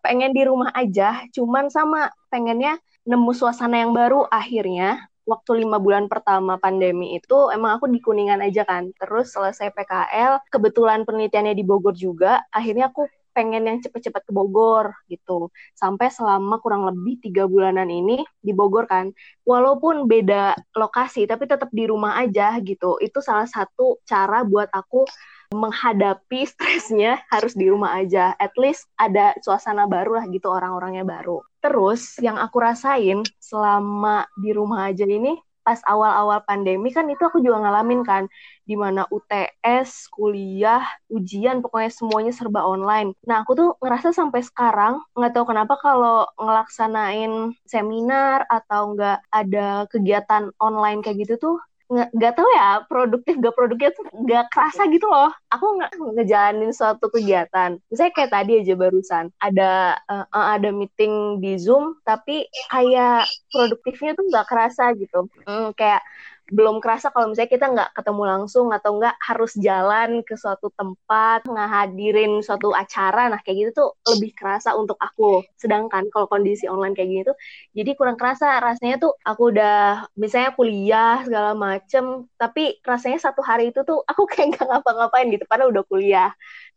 pengen 0.00 0.32
di 0.32 0.42
rumah 0.46 0.70
aja. 0.72 1.26
Cuman 1.34 1.68
sama 1.68 2.10
pengennya 2.30 2.78
nemu 3.04 3.32
suasana 3.34 3.82
yang 3.82 3.92
baru. 3.92 4.26
Akhirnya 4.30 5.02
waktu 5.24 5.64
lima 5.64 5.80
bulan 5.80 6.06
pertama 6.06 6.60
pandemi 6.60 7.16
itu 7.16 7.48
emang 7.50 7.80
aku 7.80 7.88
di 7.90 7.98
Kuningan 8.00 8.44
aja 8.44 8.62
kan. 8.68 8.92
Terus 8.96 9.32
selesai 9.32 9.72
PKL, 9.72 10.44
kebetulan 10.52 11.02
penelitiannya 11.08 11.56
di 11.56 11.64
Bogor 11.64 11.96
juga, 11.96 12.44
akhirnya 12.52 12.92
aku 12.92 13.08
pengen 13.34 13.66
yang 13.66 13.78
cepet-cepet 13.82 14.22
ke 14.24 14.32
Bogor 14.32 14.94
gitu. 15.10 15.50
Sampai 15.74 16.08
selama 16.08 16.62
kurang 16.62 16.86
lebih 16.86 17.18
tiga 17.20 17.44
bulanan 17.50 17.90
ini 17.90 18.22
di 18.38 18.54
Bogor 18.54 18.86
kan. 18.86 19.10
Walaupun 19.42 20.06
beda 20.06 20.54
lokasi, 20.78 21.26
tapi 21.26 21.50
tetap 21.50 21.68
di 21.74 21.84
rumah 21.90 22.16
aja 22.22 22.56
gitu. 22.62 22.96
Itu 23.02 23.18
salah 23.18 23.50
satu 23.50 23.98
cara 24.06 24.46
buat 24.46 24.70
aku 24.70 25.04
menghadapi 25.52 26.46
stresnya 26.54 27.20
harus 27.28 27.52
di 27.58 27.66
rumah 27.68 27.98
aja. 27.98 28.32
At 28.38 28.54
least 28.54 28.86
ada 28.94 29.34
suasana 29.42 29.90
baru 29.90 30.22
lah 30.22 30.24
gitu 30.30 30.48
orang-orangnya 30.48 31.02
baru. 31.04 31.42
Terus 31.58 32.16
yang 32.22 32.38
aku 32.38 32.62
rasain 32.62 33.26
selama 33.42 34.24
di 34.38 34.54
rumah 34.54 34.88
aja 34.88 35.04
ini 35.04 35.34
pas 35.66 35.80
awal-awal 35.88 36.38
pandemi 36.48 36.88
kan 36.92 37.08
itu 37.08 37.22
aku 37.24 37.40
juga 37.40 37.64
ngalamin 37.64 38.00
kan 38.04 38.24
di 38.68 38.74
mana 38.76 39.04
UTS, 39.12 40.08
kuliah, 40.12 40.84
ujian 41.12 41.60
pokoknya 41.64 41.90
semuanya 41.92 42.32
serba 42.32 42.64
online. 42.64 43.12
Nah, 43.28 43.44
aku 43.44 43.52
tuh 43.56 43.68
ngerasa 43.80 44.12
sampai 44.16 44.40
sekarang 44.44 45.00
nggak 45.16 45.32
tahu 45.36 45.44
kenapa 45.50 45.74
kalau 45.80 46.28
ngelaksanain 46.40 47.52
seminar 47.68 48.44
atau 48.48 48.96
nggak 48.96 49.18
ada 49.32 49.84
kegiatan 49.92 50.52
online 50.60 51.00
kayak 51.04 51.16
gitu 51.24 51.34
tuh 51.40 51.56
nggak 51.88 52.32
tahu 52.32 52.48
ya 52.56 52.80
produktif 52.88 53.36
gak 53.38 53.54
produktif 53.54 53.92
tuh 53.92 54.06
nggak 54.24 54.48
kerasa 54.48 54.88
gitu 54.88 55.04
loh. 55.04 55.30
Aku 55.52 55.66
nggak 55.76 55.92
ngejalanin 56.16 56.72
suatu 56.72 57.12
kegiatan. 57.12 57.76
Misalnya 57.92 58.12
kayak 58.16 58.32
tadi 58.32 58.52
aja 58.64 58.74
barusan 58.74 59.24
ada 59.38 60.00
uh, 60.08 60.26
ada 60.32 60.72
meeting 60.72 61.38
di 61.44 61.60
zoom 61.60 62.00
tapi 62.08 62.48
kayak 62.72 63.28
produktifnya 63.52 64.16
tuh 64.16 64.24
nggak 64.32 64.46
kerasa 64.48 64.96
gitu. 64.96 65.28
Hmm, 65.44 65.76
kayak 65.76 66.00
belum 66.52 66.82
kerasa 66.84 67.08
kalau 67.08 67.32
misalnya 67.32 67.52
kita 67.52 67.66
nggak 67.72 67.90
ketemu 67.96 68.22
langsung 68.28 68.68
atau 68.68 69.00
nggak 69.00 69.16
harus 69.16 69.52
jalan 69.56 70.20
ke 70.26 70.36
suatu 70.36 70.68
tempat 70.76 71.48
ngehadirin 71.48 72.44
suatu 72.44 72.76
acara 72.76 73.32
nah 73.32 73.40
kayak 73.40 73.56
gitu 73.56 73.70
tuh 73.84 73.88
lebih 74.16 74.36
kerasa 74.36 74.76
untuk 74.76 74.96
aku. 75.00 75.44
Sedangkan 75.56 76.08
kalau 76.12 76.28
kondisi 76.28 76.68
online 76.68 76.92
kayak 76.96 77.08
gini 77.08 77.22
tuh 77.24 77.36
jadi 77.76 77.90
kurang 77.96 78.16
kerasa. 78.20 78.60
Rasanya 78.60 78.96
tuh 79.00 79.12
aku 79.24 79.52
udah 79.52 80.08
misalnya 80.20 80.50
kuliah 80.56 81.24
segala 81.24 81.52
macem 81.56 82.28
tapi 82.36 82.80
rasanya 82.84 83.18
satu 83.20 83.40
hari 83.44 83.72
itu 83.72 83.80
tuh 83.84 84.00
aku 84.04 84.24
kayak 84.32 84.56
nggak 84.56 84.66
ngapa-ngapain 84.68 85.28
gitu 85.32 85.44
padahal 85.48 85.72
udah 85.72 85.84
kuliah. 85.88 86.30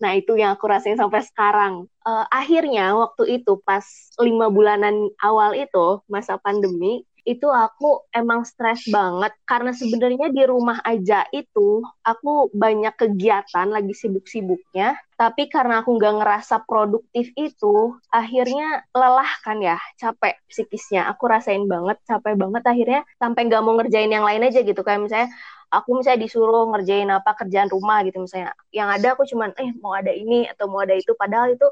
Nah 0.04 0.12
itu 0.20 0.36
yang 0.36 0.54
aku 0.56 0.68
rasain 0.68 1.00
sampai 1.00 1.24
sekarang. 1.24 1.88
Uh, 2.08 2.24
akhirnya 2.32 2.96
waktu 2.96 3.42
itu 3.42 3.60
pas 3.68 3.84
lima 4.20 4.48
bulanan 4.48 5.12
awal 5.20 5.52
itu 5.56 6.00
masa 6.08 6.40
pandemi 6.40 7.04
itu 7.28 7.52
aku 7.52 8.08
emang 8.16 8.48
stres 8.48 8.88
banget. 8.88 9.36
Karena 9.44 9.76
sebenarnya 9.76 10.32
di 10.32 10.44
rumah 10.48 10.80
aja 10.88 11.28
itu 11.36 11.84
aku 12.08 12.48
banyak 12.56 12.96
kegiatan 12.96 13.68
lagi 13.68 13.92
sibuk-sibuknya. 13.92 14.96
Tapi 15.20 15.52
karena 15.52 15.84
aku 15.84 16.00
nggak 16.00 16.24
ngerasa 16.24 16.64
produktif 16.64 17.36
itu 17.36 18.00
akhirnya 18.08 18.88
lelah 18.96 19.28
kan 19.44 19.60
ya 19.60 19.76
capek 20.00 20.40
psikisnya. 20.48 21.12
Aku 21.12 21.28
rasain 21.28 21.68
banget 21.68 22.00
capek 22.08 22.40
banget 22.40 22.64
akhirnya 22.64 23.02
sampai 23.20 23.52
nggak 23.52 23.64
mau 23.66 23.76
ngerjain 23.76 24.08
yang 24.08 24.24
lain 24.24 24.48
aja 24.48 24.64
gitu. 24.64 24.80
Kayak 24.80 25.04
misalnya 25.04 25.30
aku 25.68 26.00
misalnya 26.00 26.24
disuruh 26.26 26.66
ngerjain 26.72 27.10
apa 27.12 27.36
kerjaan 27.36 27.68
rumah 27.68 28.02
gitu 28.08 28.24
misalnya. 28.24 28.56
Yang 28.72 28.90
ada 29.00 29.08
aku 29.16 29.24
cuman 29.28 29.50
eh 29.60 29.72
mau 29.84 29.94
ada 29.96 30.12
ini 30.12 30.48
atau 30.48 30.66
mau 30.72 30.82
ada 30.84 30.96
itu. 30.96 31.12
Padahal 31.14 31.54
itu 31.56 31.68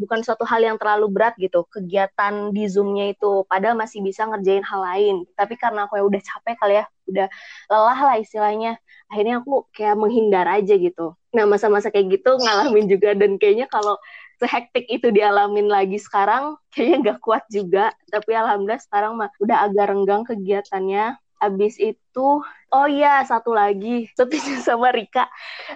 bukan 0.00 0.24
suatu 0.24 0.44
hal 0.48 0.64
yang 0.64 0.76
terlalu 0.80 1.06
berat 1.12 1.34
gitu. 1.36 1.64
Kegiatan 1.68 2.52
di 2.56 2.64
zoomnya 2.68 3.12
itu 3.12 3.44
padahal 3.46 3.76
masih 3.76 4.00
bisa 4.00 4.24
ngerjain 4.28 4.64
hal 4.64 4.80
lain. 4.80 5.16
Tapi 5.36 5.54
karena 5.60 5.86
aku 5.86 6.00
ya 6.00 6.04
udah 6.08 6.20
capek 6.24 6.54
kali 6.60 6.74
ya 6.80 6.84
udah 7.04 7.28
lelah 7.68 8.00
lah 8.00 8.16
istilahnya 8.16 8.80
akhirnya 9.12 9.44
aku 9.44 9.68
kayak 9.76 9.96
menghindar 10.00 10.48
aja 10.48 10.74
gitu. 10.80 11.12
Nah 11.36 11.44
masa-masa 11.44 11.92
kayak 11.92 12.20
gitu 12.20 12.40
ngalamin 12.40 12.88
juga. 12.88 13.12
Dan 13.12 13.36
kayaknya 13.36 13.68
kalau 13.68 14.00
sehektik 14.40 14.88
itu 14.90 15.12
dialamin 15.14 15.68
lagi 15.70 16.00
sekarang 16.00 16.56
kayaknya 16.72 16.96
nggak 17.12 17.18
kuat 17.20 17.44
juga. 17.52 17.92
Tapi 18.08 18.32
alhamdulillah 18.32 18.82
sekarang 18.82 19.20
mah 19.20 19.30
udah 19.38 19.68
agak 19.68 19.84
renggang 19.92 20.22
kegiatannya 20.24 21.20
Abis 21.42 21.76
itu, 21.82 22.26
oh 22.72 22.86
iya 22.88 23.20
satu 23.26 23.52
lagi, 23.52 24.08
setuju 24.14 24.38
sama 24.68 24.90
Rika. 24.94 25.28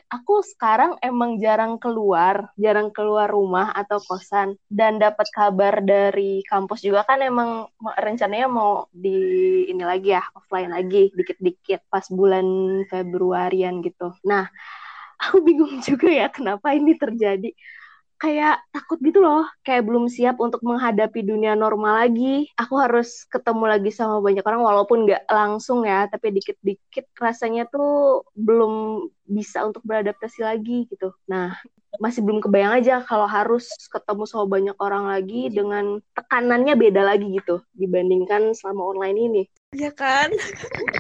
Aku 0.09 0.41
sekarang 0.45 0.97
emang 1.05 1.37
jarang 1.43 1.77
keluar, 1.77 2.51
jarang 2.57 2.89
keluar 2.95 3.29
rumah 3.29 3.71
atau 3.75 3.99
kosan. 4.01 4.57
Dan 4.71 4.97
dapat 5.03 5.29
kabar 5.35 5.83
dari 5.85 6.41
kampus 6.49 6.81
juga 6.87 7.05
kan 7.05 7.21
emang 7.21 7.69
rencananya 7.99 8.49
mau 8.49 8.89
di 8.93 9.17
ini 9.71 9.83
lagi 9.85 10.15
ya, 10.17 10.23
offline 10.37 10.73
lagi, 10.73 11.11
dikit-dikit 11.13 11.87
pas 11.93 12.07
bulan 12.09 12.47
Februarian 12.89 13.85
gitu. 13.85 14.15
Nah, 14.25 14.49
aku 15.23 15.43
bingung 15.45 15.83
juga 15.85 16.09
ya 16.09 16.27
kenapa 16.33 16.73
ini 16.75 16.95
terjadi 16.97 17.51
kayak 18.19 18.61
takut 18.75 18.99
gitu 18.99 19.23
loh, 19.23 19.47
kayak 19.63 19.87
belum 19.87 20.11
siap 20.11 20.43
untuk 20.43 20.61
menghadapi 20.67 21.23
dunia 21.23 21.55
normal 21.55 22.03
lagi. 22.07 22.51
Aku 22.59 22.75
harus 22.77 23.23
ketemu 23.31 23.65
lagi 23.79 23.91
sama 23.95 24.19
banyak 24.19 24.43
orang 24.43 24.63
walaupun 24.67 25.07
nggak 25.07 25.25
langsung 25.31 25.87
ya, 25.87 26.11
tapi 26.11 26.35
dikit-dikit 26.35 27.07
rasanya 27.15 27.71
tuh 27.71 28.27
belum 28.35 29.07
bisa 29.23 29.63
untuk 29.63 29.87
beradaptasi 29.87 30.43
lagi 30.43 30.91
gitu. 30.91 31.15
Nah, 31.31 31.55
masih 31.97 32.21
belum 32.21 32.45
kebayang 32.45 32.85
aja 32.85 33.01
kalau 33.07 33.25
harus 33.25 33.71
ketemu 33.89 34.29
sama 34.29 34.45
banyak 34.45 34.77
orang 34.77 35.09
lagi 35.09 35.49
dengan 35.49 36.05
tekanannya 36.13 36.75
beda 36.77 37.01
lagi 37.01 37.33
gitu 37.33 37.65
dibandingkan 37.73 38.53
selama 38.53 38.93
online 38.93 39.19
ini. 39.19 39.43
Iya 39.69 39.93
kan? 39.93 40.33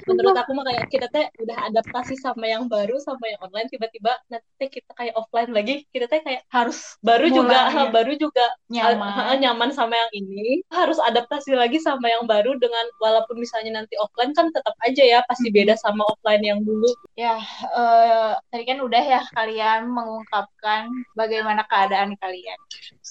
Menurut 0.04 0.37
aku 0.37 0.52
mah 0.52 0.68
kayak 0.68 0.92
kita 0.92 1.08
teh 1.08 1.25
udah 1.40 1.72
adaptasi 1.72 2.20
sama 2.20 2.44
yang 2.44 2.68
baru 2.68 3.00
sama 3.00 3.25
yang 3.25 3.40
online 3.40 3.64
tiba-tiba 3.72 4.12
nanti 4.28 4.68
kita 4.68 4.92
kayak 4.92 5.16
offline 5.16 5.56
lagi 5.56 5.88
kita 5.88 6.04
teh 6.04 6.20
kayak 6.20 6.44
harus 6.52 7.00
baru 7.00 7.32
juga 7.32 7.72
Mulai. 7.72 7.88
baru 7.88 8.12
juga 8.20 8.44
Nyaman. 8.68 9.08
uh, 9.25 9.37
nyaman 9.40 9.70
sama 9.72 9.96
yang 9.96 10.12
ini 10.20 10.60
harus 10.68 11.00
adaptasi 11.00 11.56
lagi 11.56 11.80
sama 11.80 12.12
yang 12.12 12.28
baru 12.28 12.60
dengan 12.60 12.84
walaupun 13.00 13.40
misalnya 13.40 13.80
nanti 13.80 13.96
offline 13.96 14.37
kan 14.37 14.52
tetap 14.52 14.76
aja 14.84 15.00
ya 15.00 15.18
pasti 15.25 15.48
beda 15.48 15.72
sama 15.80 16.04
offline 16.04 16.44
yang 16.44 16.60
dulu 16.60 16.92
Ya, 17.16 17.40
eh, 17.72 18.32
tadi 18.52 18.62
kan 18.68 18.78
udah 18.84 19.00
ya 19.02 19.20
kalian 19.32 19.90
mengungkapkan 19.90 20.87
bagaimana 21.18 21.66
keadaan 21.66 22.14
kalian. 22.20 22.54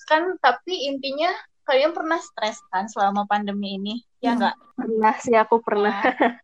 Kan 0.08 0.40
tapi 0.40 0.88
intinya 0.88 1.34
kalian 1.68 1.92
pernah 1.92 2.18
stres 2.24 2.64
kan 2.72 2.88
selama 2.88 3.28
pandemi 3.28 3.76
ini? 3.76 3.96
Ya 4.24 4.34
Hmm. 4.34 4.40
enggak? 4.40 4.56
Pernah 4.80 5.16
sih 5.20 5.36
aku 5.36 5.56
pernah. 5.60 5.94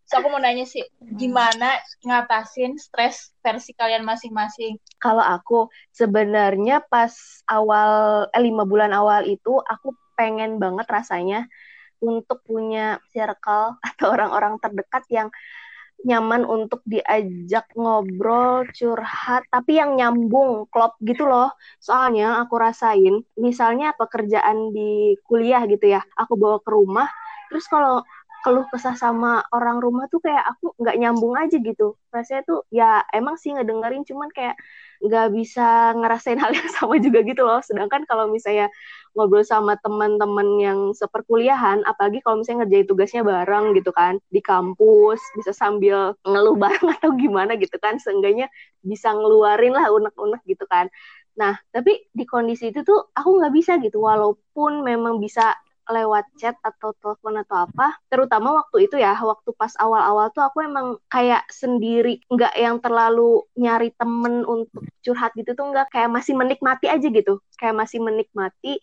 So 0.03 0.19
aku 0.19 0.27
mau 0.29 0.41
nanya 0.43 0.67
sih, 0.67 0.83
gimana 0.99 1.79
ngatasin 2.03 2.75
stres 2.77 3.31
versi 3.39 3.71
kalian 3.73 4.03
masing-masing? 4.03 4.77
Kalau 4.99 5.23
aku 5.23 5.71
sebenarnya 5.95 6.83
pas 6.85 7.15
awal 7.47 8.27
eh, 8.29 8.41
lima 8.43 8.67
bulan 8.67 8.91
awal 8.91 9.23
itu 9.25 9.57
aku 9.63 9.95
pengen 10.19 10.61
banget 10.61 10.85
rasanya 10.85 11.49
untuk 12.03 12.43
punya 12.43 12.99
circle 13.15 13.79
atau 13.87 14.07
orang-orang 14.11 14.59
terdekat 14.59 15.07
yang 15.09 15.29
nyaman 16.03 16.43
untuk 16.47 16.83
diajak 16.83 17.67
ngobrol, 17.75 18.67
curhat, 18.75 19.47
tapi 19.47 19.79
yang 19.79 19.95
nyambung, 19.99 20.67
klop 20.71 20.95
gitu 21.03 21.23
loh. 21.27 21.51
Soalnya 21.79 22.43
aku 22.43 22.55
rasain, 22.59 23.23
misalnya 23.39 23.95
pekerjaan 23.95 24.71
di 24.75 25.15
kuliah 25.27 25.63
gitu 25.67 25.95
ya, 25.95 26.01
aku 26.19 26.35
bawa 26.35 26.59
ke 26.63 26.69
rumah, 26.71 27.07
terus 27.51 27.65
kalau 27.71 28.03
keluh 28.43 28.67
kesah 28.67 28.99
sama 28.99 29.39
orang 29.55 29.79
rumah 29.79 30.11
tuh 30.11 30.19
kayak 30.19 30.43
aku 30.43 30.75
nggak 30.75 30.99
nyambung 30.99 31.33
aja 31.39 31.55
gitu. 31.63 31.95
Rasanya 32.11 32.43
tuh 32.43 32.59
ya 32.67 32.99
emang 33.15 33.39
sih 33.39 33.55
ngedengerin, 33.55 34.03
cuman 34.03 34.27
kayak 34.35 34.59
nggak 34.99 35.27
bisa 35.31 35.95
ngerasain 35.95 36.39
hal 36.43 36.51
yang 36.51 36.69
sama 36.75 36.99
juga 36.99 37.23
gitu 37.23 37.47
loh. 37.47 37.63
Sedangkan 37.63 38.03
kalau 38.03 38.27
misalnya 38.27 38.67
ngobrol 39.13 39.45
sama 39.45 39.77
teman-teman 39.81 40.47
yang 40.57 40.79
seperkuliahan, 40.97 41.85
apalagi 41.85 42.19
kalau 42.25 42.41
misalnya 42.41 42.65
ngerjain 42.65 42.87
tugasnya 42.89 43.21
bareng 43.21 43.77
gitu 43.77 43.91
kan 43.93 44.17
di 44.33 44.41
kampus, 44.41 45.21
bisa 45.37 45.53
sambil 45.53 46.17
ngeluh 46.25 46.57
bareng 46.63 46.89
atau 46.99 47.13
gimana 47.17 47.53
gitu 47.57 47.77
kan, 47.77 48.01
seenggaknya 48.01 48.49
bisa 48.81 49.13
ngeluarin 49.13 49.73
lah 49.77 49.89
unek-unek 49.93 50.41
gitu 50.49 50.65
kan. 50.65 50.89
Nah, 51.33 51.57
tapi 51.73 52.09
di 52.13 52.25
kondisi 52.29 52.69
itu 52.69 52.85
tuh 52.85 53.09
aku 53.13 53.29
nggak 53.41 53.53
bisa 53.53 53.77
gitu, 53.81 54.01
walaupun 54.05 54.85
memang 54.85 55.17
bisa 55.17 55.53
lewat 55.91 56.25
chat 56.39 56.55
atau 56.63 56.95
telepon 57.01 57.35
atau 57.43 57.67
apa, 57.67 57.95
terutama 58.11 58.55
waktu 58.63 58.87
itu 58.87 58.95
ya, 59.01 59.13
waktu 59.19 59.49
pas 59.57 59.73
awal-awal 59.79 60.31
tuh 60.35 60.43
aku 60.47 60.63
emang 60.63 60.95
kayak 61.11 61.43
sendiri, 61.51 62.23
nggak 62.31 62.53
yang 62.55 62.77
terlalu 62.79 63.43
nyari 63.59 63.91
temen 63.99 64.43
untuk 64.47 64.83
curhat 65.03 65.31
gitu 65.35 65.51
tuh 65.57 65.65
nggak, 65.71 65.91
kayak 65.93 66.09
masih 66.11 66.33
menikmati 66.39 66.87
aja 66.87 67.07
gitu, 67.11 67.39
kayak 67.59 67.75
masih 67.75 67.99
menikmati 67.99 68.79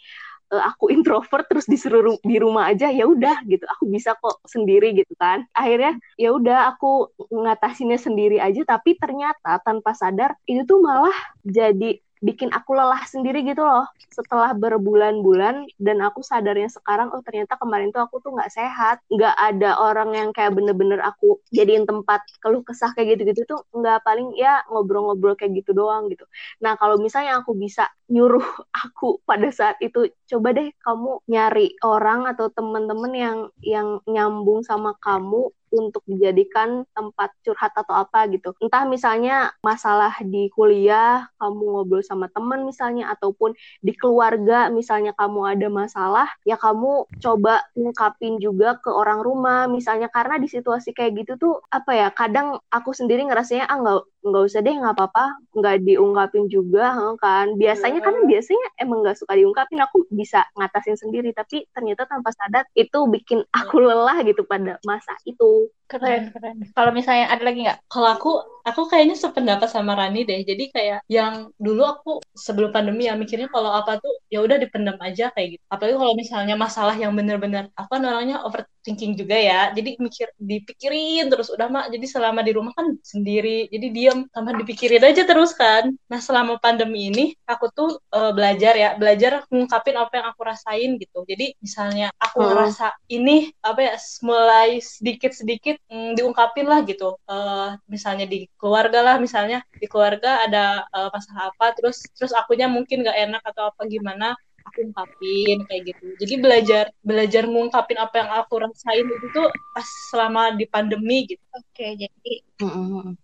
eh, 0.53 0.63
aku 0.71 0.91
introvert 0.95 1.47
terus 1.51 1.67
disuruh 1.71 2.03
ru- 2.07 2.23
di 2.27 2.37
rumah 2.43 2.71
aja 2.71 2.91
ya 2.91 3.05
udah 3.07 3.43
gitu. 3.47 3.65
Aku 3.79 3.85
bisa 3.91 4.15
kok 4.19 4.43
sendiri 4.47 4.93
gitu 4.99 5.13
kan. 5.19 5.47
Akhirnya 5.55 5.97
ya 6.19 6.35
udah 6.35 6.75
aku 6.75 7.11
ngatasinnya 7.31 7.99
sendiri 8.01 8.37
aja 8.43 8.63
tapi 8.67 8.97
ternyata 8.99 9.59
tanpa 9.63 9.95
sadar 9.97 10.35
itu 10.51 10.63
tuh 10.67 10.79
malah 10.83 11.15
jadi 11.47 12.01
bikin 12.21 12.53
aku 12.53 12.77
lelah 12.77 13.01
sendiri 13.09 13.41
gitu 13.43 13.65
loh. 13.65 13.89
Setelah 14.13 14.53
berbulan-bulan 14.53 15.67
dan 15.81 15.97
aku 16.05 16.21
sadarnya 16.21 16.69
sekarang 16.69 17.09
oh 17.17 17.25
ternyata 17.25 17.57
kemarin 17.57 17.91
tuh 17.91 18.05
aku 18.05 18.21
tuh 18.21 18.37
nggak 18.37 18.53
sehat. 18.53 19.01
Nggak 19.09 19.35
ada 19.37 19.71
orang 19.81 20.11
yang 20.13 20.29
kayak 20.37 20.53
bener-bener 20.55 21.01
aku 21.01 21.41
jadiin 21.51 21.89
tempat 21.89 22.21
keluh 22.45 22.61
kesah 22.63 22.93
kayak 22.93 23.17
gitu-gitu 23.19 23.49
tuh 23.49 23.61
nggak 23.73 24.05
paling 24.05 24.37
ya 24.37 24.61
ngobrol-ngobrol 24.69 25.35
kayak 25.35 25.65
gitu 25.65 25.73
doang 25.73 26.13
gitu. 26.13 26.25
Nah 26.61 26.77
kalau 26.77 27.01
misalnya 27.01 27.41
aku 27.41 27.57
bisa 27.57 27.89
nyuruh 28.13 28.45
aku 28.85 29.25
pada 29.25 29.49
saat 29.49 29.81
itu 29.81 30.13
coba 30.29 30.53
deh 30.53 30.69
kamu 30.85 31.25
nyari 31.27 31.75
orang 31.83 32.29
atau 32.29 32.53
temen-temen 32.53 33.13
yang 33.17 33.39
yang 33.65 33.89
nyambung 34.05 34.61
sama 34.67 34.95
kamu 35.01 35.49
untuk 35.71 36.03
dijadikan 36.07 36.85
tempat 36.93 37.31
curhat 37.47 37.73
atau 37.75 37.95
apa 37.95 38.27
gitu. 38.31 38.53
Entah 38.59 38.85
misalnya 38.85 39.55
masalah 39.63 40.13
di 40.23 40.51
kuliah, 40.53 41.27
kamu 41.39 41.63
ngobrol 41.63 42.03
sama 42.03 42.27
teman 42.31 42.67
misalnya, 42.67 43.11
ataupun 43.15 43.55
di 43.81 43.95
keluarga 43.95 44.69
misalnya 44.69 45.15
kamu 45.15 45.57
ada 45.57 45.69
masalah, 45.71 46.29
ya 46.45 46.59
kamu 46.59 47.07
coba 47.23 47.65
ungkapin 47.79 48.43
juga 48.43 48.77
ke 48.83 48.91
orang 48.91 49.23
rumah 49.23 49.71
misalnya, 49.71 50.11
karena 50.11 50.37
di 50.43 50.51
situasi 50.51 50.91
kayak 50.91 51.25
gitu 51.25 51.33
tuh, 51.39 51.55
apa 51.71 51.91
ya, 51.95 52.09
kadang 52.11 52.59
aku 52.71 52.91
sendiri 52.91 53.23
ngerasanya, 53.27 53.67
ah 53.71 53.77
nggak 53.79 53.99
nggak 54.21 54.43
usah 54.49 54.61
deh, 54.61 54.75
nggak 54.77 54.95
apa-apa, 54.97 55.25
nggak 55.57 55.77
diungkapin 55.87 56.45
juga, 56.53 56.93
kan. 57.19 57.57
Biasanya 57.57 58.01
kan 58.05 58.15
biasanya 58.29 58.67
emang 58.81 59.01
nggak 59.05 59.17
suka 59.17 59.33
diungkapin, 59.37 59.81
aku 59.81 60.05
bisa 60.13 60.45
ngatasin 60.57 60.97
sendiri, 61.01 61.33
tapi 61.33 61.65
ternyata 61.73 62.05
tanpa 62.05 62.31
sadar 62.37 62.65
itu 62.77 62.99
bikin 63.09 63.41
aku 63.53 63.81
lelah 63.81 64.21
gitu 64.25 64.45
pada 64.45 64.77
masa 64.85 65.17
itu. 65.25 65.73
Keren, 65.91 66.31
keren. 66.31 66.63
Kalau 66.71 66.95
misalnya 66.95 67.35
ada 67.35 67.43
lagi 67.43 67.67
nggak? 67.67 67.91
Kalau 67.91 68.09
aku, 68.15 68.31
aku 68.63 68.87
kayaknya 68.87 69.19
sependapat 69.19 69.67
sama 69.67 69.99
Rani 69.99 70.23
deh. 70.23 70.47
Jadi 70.47 70.71
kayak 70.71 71.03
yang 71.11 71.51
dulu 71.59 71.83
aku 71.83 72.11
sebelum 72.31 72.71
pandemi 72.71 73.11
ya 73.11 73.19
mikirnya 73.19 73.51
kalau 73.51 73.75
apa 73.75 73.99
tuh 73.99 74.23
ya 74.31 74.39
udah 74.39 74.55
dipendam 74.63 74.95
aja 75.03 75.35
kayak 75.35 75.59
gitu. 75.59 75.65
Apalagi 75.67 75.99
kalau 75.99 76.15
misalnya 76.15 76.55
masalah 76.55 76.95
yang 76.95 77.11
bener-bener, 77.19 77.75
aku 77.75 77.99
kan 77.99 78.07
orangnya 78.07 78.39
overthinking 78.81 79.13
juga 79.21 79.37
ya. 79.37 79.61
Jadi 79.77 80.01
mikir, 80.01 80.33
dipikirin 80.41 81.29
terus 81.29 81.53
udah 81.53 81.69
mak. 81.69 81.85
Jadi 81.93 82.07
selama 82.09 82.41
di 82.41 82.53
rumah 82.57 82.73
kan 82.73 82.97
sendiri, 83.05 83.69
jadi 83.69 83.87
diam 83.93 84.19
tambah 84.33 84.57
dipikirin 84.57 85.05
aja 85.05 85.23
terus 85.29 85.53
kan. 85.53 85.93
Nah 86.09 86.21
selama 86.25 86.57
pandemi 86.65 87.13
ini 87.13 87.37
aku 87.45 87.69
tuh 87.77 88.01
eh, 88.17 88.33
belajar 88.33 88.73
ya, 88.77 88.89
belajar 88.97 89.45
ngungkapin 89.53 89.97
apa 90.01 90.13
yang 90.25 90.27
aku 90.33 90.41
rasain 90.49 90.91
gitu. 90.97 91.23
Jadi 91.29 91.53
misalnya 91.61 92.09
aku 92.17 92.41
Hmm. 92.41 92.49
ngerasa 92.49 92.97
ini 93.13 93.53
apa 93.61 93.81
ya 93.85 93.93
mulai 94.25 94.81
sedikit-sedikit 94.81 95.77
mm, 95.93 96.17
diungkapin 96.19 96.67
lah 96.71 96.81
gitu. 96.89 97.17
Eh, 97.29 97.69
misalnya 97.91 98.25
di 98.33 98.49
keluarga 98.61 98.99
lah, 99.07 99.17
misalnya 99.21 99.61
di 99.77 99.87
keluarga 99.91 100.45
ada 100.47 100.85
eh, 100.89 101.09
masalah 101.15 101.53
apa, 101.53 101.67
terus 101.77 101.97
terus 102.17 102.33
akunya 102.37 102.67
mungkin 102.71 103.05
nggak 103.05 103.19
enak 103.29 103.43
atau 103.51 103.71
apa 103.71 103.83
gimana, 103.91 104.35
aku 104.71 104.87
ungkapin 104.87 105.67
kayak 105.67 105.83
gitu. 105.91 106.07
Jadi 106.23 106.35
belajar 106.39 106.85
belajar 107.03 107.43
ngungkapin 107.51 107.99
apa 107.99 108.15
yang 108.23 108.31
aku 108.39 108.55
rasain 108.63 109.07
itu 109.11 109.27
tuh 109.35 109.51
pas 109.75 109.89
selama 110.15 110.55
di 110.55 110.65
pandemi 110.71 111.27
gitu. 111.27 111.43
Oke, 111.51 111.99
jadi 111.99 112.33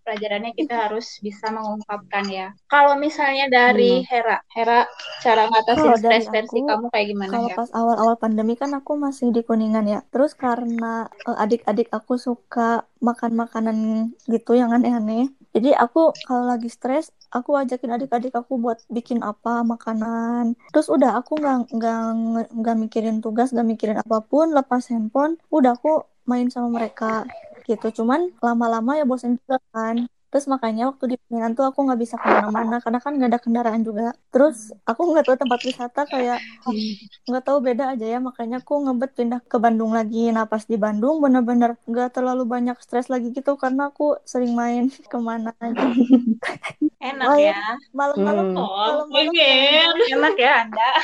pelajarannya 0.03 0.53
kita 0.57 0.75
harus 0.89 1.21
bisa 1.23 1.53
mengungkapkan 1.53 2.25
ya. 2.27 2.49
Kalau 2.67 2.99
misalnya 2.99 3.47
dari 3.47 4.03
Hera, 4.03 4.43
Hera 4.51 4.89
cara 5.23 5.47
ngatasin 5.47 5.95
dari 6.03 6.25
stres 6.25 6.27
versi 6.33 6.59
aku, 6.59 6.67
kamu 6.67 6.87
kayak 6.91 7.07
gimana 7.13 7.31
Kalau 7.31 7.49
ya? 7.49 7.57
pas 7.57 7.71
awal-awal 7.71 8.17
pandemi 8.19 8.55
kan 8.59 8.73
aku 8.75 8.93
masih 8.97 9.31
di 9.31 9.47
Kuningan 9.47 9.87
ya. 9.87 10.01
Terus 10.11 10.33
karena 10.35 11.07
eh, 11.07 11.37
adik-adik 11.39 11.89
aku 11.93 12.19
suka 12.19 12.89
makan 12.99 13.33
makanan 13.37 13.77
gitu 14.27 14.57
yang 14.57 14.73
aneh-aneh. 14.73 15.31
Jadi 15.57 15.69
aku 15.85 15.99
kalau 16.27 16.45
lagi 16.53 16.69
stres, 16.77 17.05
aku 17.37 17.51
ajakin 17.63 17.91
adik-adik 17.97 18.33
aku 18.41 18.53
buat 18.65 18.79
bikin 18.97 19.19
apa 19.31 19.51
makanan. 19.73 20.45
Terus 20.73 20.89
udah 20.95 21.11
aku 21.19 21.33
nggak 21.41 21.57
nggak 21.77 21.97
nggak 22.59 22.77
mikirin 22.83 23.17
tugas, 23.25 23.49
nggak 23.55 23.69
mikirin 23.73 23.99
apa 24.05 24.17
pun, 24.31 24.47
lepas 24.59 24.83
handphone, 24.93 25.33
udah 25.57 25.71
aku 25.77 25.89
main 26.31 26.49
sama 26.55 26.69
mereka 26.77 27.07
gitu. 27.69 27.87
Cuman 27.99 28.21
lama-lama 28.47 28.91
ya 29.01 29.05
bosan 29.11 29.33
juga 29.41 29.57
kan. 29.75 29.97
Terus 30.27 30.45
makanya 30.47 30.91
waktu 30.91 31.05
di 31.11 31.17
Kuningan 31.19 31.53
tuh 31.53 31.65
aku 31.65 31.79
nggak 31.83 32.01
bisa 32.01 32.15
ke 32.17 32.27
mana-mana 32.27 32.77
karena 32.79 32.99
kan 32.99 33.13
nggak 33.15 33.31
ada 33.31 33.41
kendaraan 33.41 33.81
juga 33.81 34.07
terus 34.29 34.57
aku 34.83 35.01
nggak 35.07 35.25
tahu 35.25 35.37
tempat 35.39 35.61
wisata 35.63 36.01
kayak 36.05 36.39
nggak 37.25 37.43
tahu 37.43 37.59
beda 37.59 37.85
aja 37.93 38.07
ya 38.07 38.19
makanya 38.19 38.59
aku 38.59 38.75
ngebet 38.81 39.11
pindah 39.13 39.41
ke 39.43 39.57
Bandung 39.57 39.91
lagi 39.91 40.29
nah 40.29 40.45
pas 40.45 40.63
di 40.63 40.77
Bandung 40.77 41.19
bener-bener 41.19 41.79
nggak 41.83 42.11
terlalu 42.13 42.43
banyak 42.45 42.77
stres 42.79 43.07
lagi 43.07 43.31
gitu 43.31 43.55
karena 43.55 43.89
aku 43.89 44.19
sering 44.23 44.53
main 44.53 44.87
ke 45.13 45.19
mana 45.19 45.55
aja 45.57 45.87
Enak 46.97 47.29
Malam- 47.29 47.45
ya. 47.45 47.61
malam-malam 47.93 48.47
Hmm. 48.47 48.59
Oh, 48.59 49.05
pengen. 49.13 49.91
Enak 50.11 50.35
ya 50.37 50.65
Anda. 50.65 50.91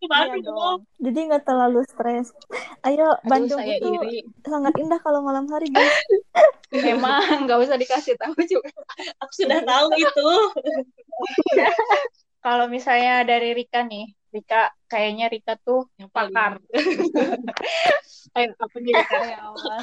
Iya. 0.00 0.80
Jadi 1.00 1.18
nggak 1.28 1.44
terlalu 1.44 1.80
stres. 1.84 2.30
Ayo 2.80 3.08
Aduh, 3.10 3.26
Bandung 3.26 3.58
saya 3.58 3.76
itu 3.76 3.88
iri. 3.96 4.20
sangat 4.42 4.72
indah 4.76 4.96
kalau 4.98 5.20
malam 5.20 5.44
hari 5.46 5.68
guys. 5.68 5.92
Memang 6.70 7.20
nggak 7.44 7.58
usah 7.58 7.76
dikasih 7.76 8.14
tahu 8.16 8.29
juga. 8.46 8.70
Aku 9.22 9.32
sudah 9.34 9.60
tahu 9.64 9.86
itu. 9.96 10.28
Kalau 12.44 12.72
misalnya 12.72 13.20
dari 13.28 13.52
Rika 13.52 13.84
nih, 13.84 14.16
Rika 14.32 14.72
kayaknya 14.88 15.28
Rika 15.28 15.60
tuh 15.60 15.92
Yang 16.00 16.08
paling. 16.08 16.32
pakar. 16.32 16.52
Ayo, 18.30 18.54
apa 18.56 18.76
nih 18.80 18.92
Rika? 18.96 19.18
Ya 19.26 19.38
Allah. 19.44 19.80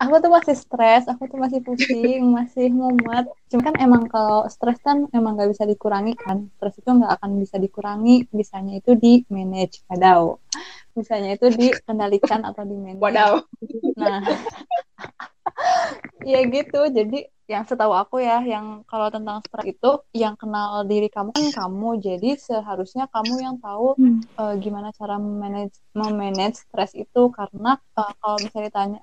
Aku 0.00 0.14
tuh 0.22 0.30
masih 0.32 0.56
stres, 0.56 1.04
aku 1.10 1.28
tuh 1.28 1.36
masih 1.36 1.60
pusing, 1.60 2.32
masih 2.32 2.72
mumet. 2.72 3.28
Cuma 3.52 3.68
kan 3.68 3.76
emang 3.76 4.08
kalau 4.08 4.48
stres 4.48 4.80
kan 4.80 5.04
emang 5.12 5.36
nggak 5.36 5.52
bisa 5.52 5.68
dikurangi 5.68 6.16
kan. 6.16 6.48
Stres 6.56 6.80
itu 6.80 6.88
nggak 6.88 7.20
akan 7.20 7.30
bisa 7.42 7.60
dikurangi, 7.60 8.24
bisanya 8.32 8.80
itu 8.80 8.96
di 8.96 9.26
manage. 9.28 9.84
Wadaw. 9.90 10.40
Bisanya 10.96 11.36
itu 11.36 11.52
dikendalikan 11.52 12.48
atau 12.48 12.64
di 12.64 12.76
manage. 12.78 13.02
Wadaw. 13.02 13.32
Nah, 13.98 14.22
ya 16.30 16.38
gitu. 16.54 16.76
Jadi 16.98 17.16
yang 17.52 17.64
setahu 17.68 17.92
aku 18.02 18.16
ya, 18.28 18.34
yang 18.52 18.66
kalau 18.90 19.08
tentang 19.14 19.38
stres 19.46 19.66
itu 19.72 19.86
yang 20.22 20.34
kenal 20.40 20.68
diri 20.90 21.06
kamu 21.14 21.30
kan 21.38 21.46
kamu. 21.58 21.86
Jadi 22.06 22.26
seharusnya 22.48 23.04
kamu 23.14 23.34
yang 23.46 23.56
tahu 23.64 23.84
Hmm. 23.96 24.20
eh, 24.40 24.52
gimana 24.64 24.88
cara 24.98 25.14
manage 25.42 25.76
memanage 26.00 26.56
stres 26.64 26.92
itu 27.02 27.18
karena 27.38 27.68
eh, 27.98 28.12
kalau 28.20 28.36
misalnya 28.44 28.66
ditanya 28.70 29.00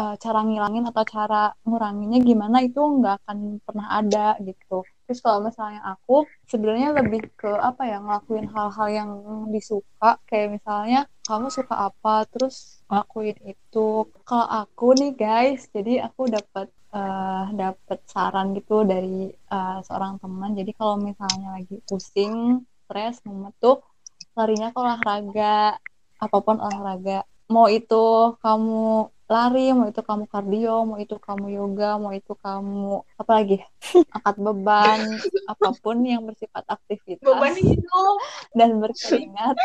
eh, 0.00 0.12
cara 0.22 0.38
ngilangin 0.46 0.84
atau 0.90 1.04
cara 1.14 1.36
nguranginnya 1.66 2.18
gimana 2.28 2.56
itu 2.66 2.78
nggak 2.96 3.14
akan 3.20 3.38
pernah 3.66 3.86
ada 3.98 4.18
gitu. 4.48 4.74
Terus 5.06 5.20
kalau 5.24 5.40
misalnya 5.46 5.80
aku 5.92 6.26
sebenarnya 6.50 6.88
lebih 6.98 7.22
ke 7.38 7.46
apa 7.46 7.82
ya 7.90 7.96
ngelakuin 8.02 8.46
hal-hal 8.50 8.88
yang 8.90 9.10
disuka 9.54 10.18
kayak 10.28 10.58
misalnya 10.58 11.06
kamu 11.26 11.46
suka 11.50 11.74
apa 11.90 12.26
terus 12.30 12.82
ngelakuin 12.90 13.38
itu. 13.46 13.86
Kalau 14.28 14.46
aku 14.46 14.84
nih 14.98 15.12
guys, 15.14 15.60
jadi 15.74 16.06
aku 16.06 16.22
dapat 16.30 16.66
eh 16.96 17.44
dapat 17.60 17.98
saran 18.12 18.46
gitu 18.58 18.74
dari 18.86 19.30
eh, 19.30 19.78
seorang 19.86 20.18
teman. 20.22 20.50
Jadi 20.58 20.70
kalau 20.78 20.96
misalnya 20.98 21.48
lagi 21.56 21.76
pusing, 21.88 22.62
stres, 22.86 23.22
mumet 23.26 23.54
tuh 23.62 23.82
larinya 24.38 24.68
ke 24.74 24.78
olahraga, 24.82 25.78
apa 26.24 26.36
pun 26.46 26.56
olahraga. 26.66 27.24
Mau 27.54 27.66
itu 27.70 27.94
kamu 28.42 29.10
lari, 29.26 29.74
mau 29.74 29.86
itu 29.90 30.02
kamu 30.02 30.24
kardio, 30.30 30.86
mau 30.88 30.98
itu 31.02 31.16
kamu 31.18 31.46
yoga, 31.58 31.98
mau 31.98 32.12
itu 32.14 32.32
kamu 32.38 33.02
apa 33.18 33.32
lagi? 33.38 33.56
Angkat 34.14 34.36
beban, 34.38 35.00
apa 35.52 35.68
pun 35.82 35.96
yang 36.06 36.22
bersifat 36.28 36.64
aktivitas 36.66 37.26
Beban 37.26 37.54
hidup. 37.58 38.16
dan 38.58 38.70
berkeringat. 38.78 39.56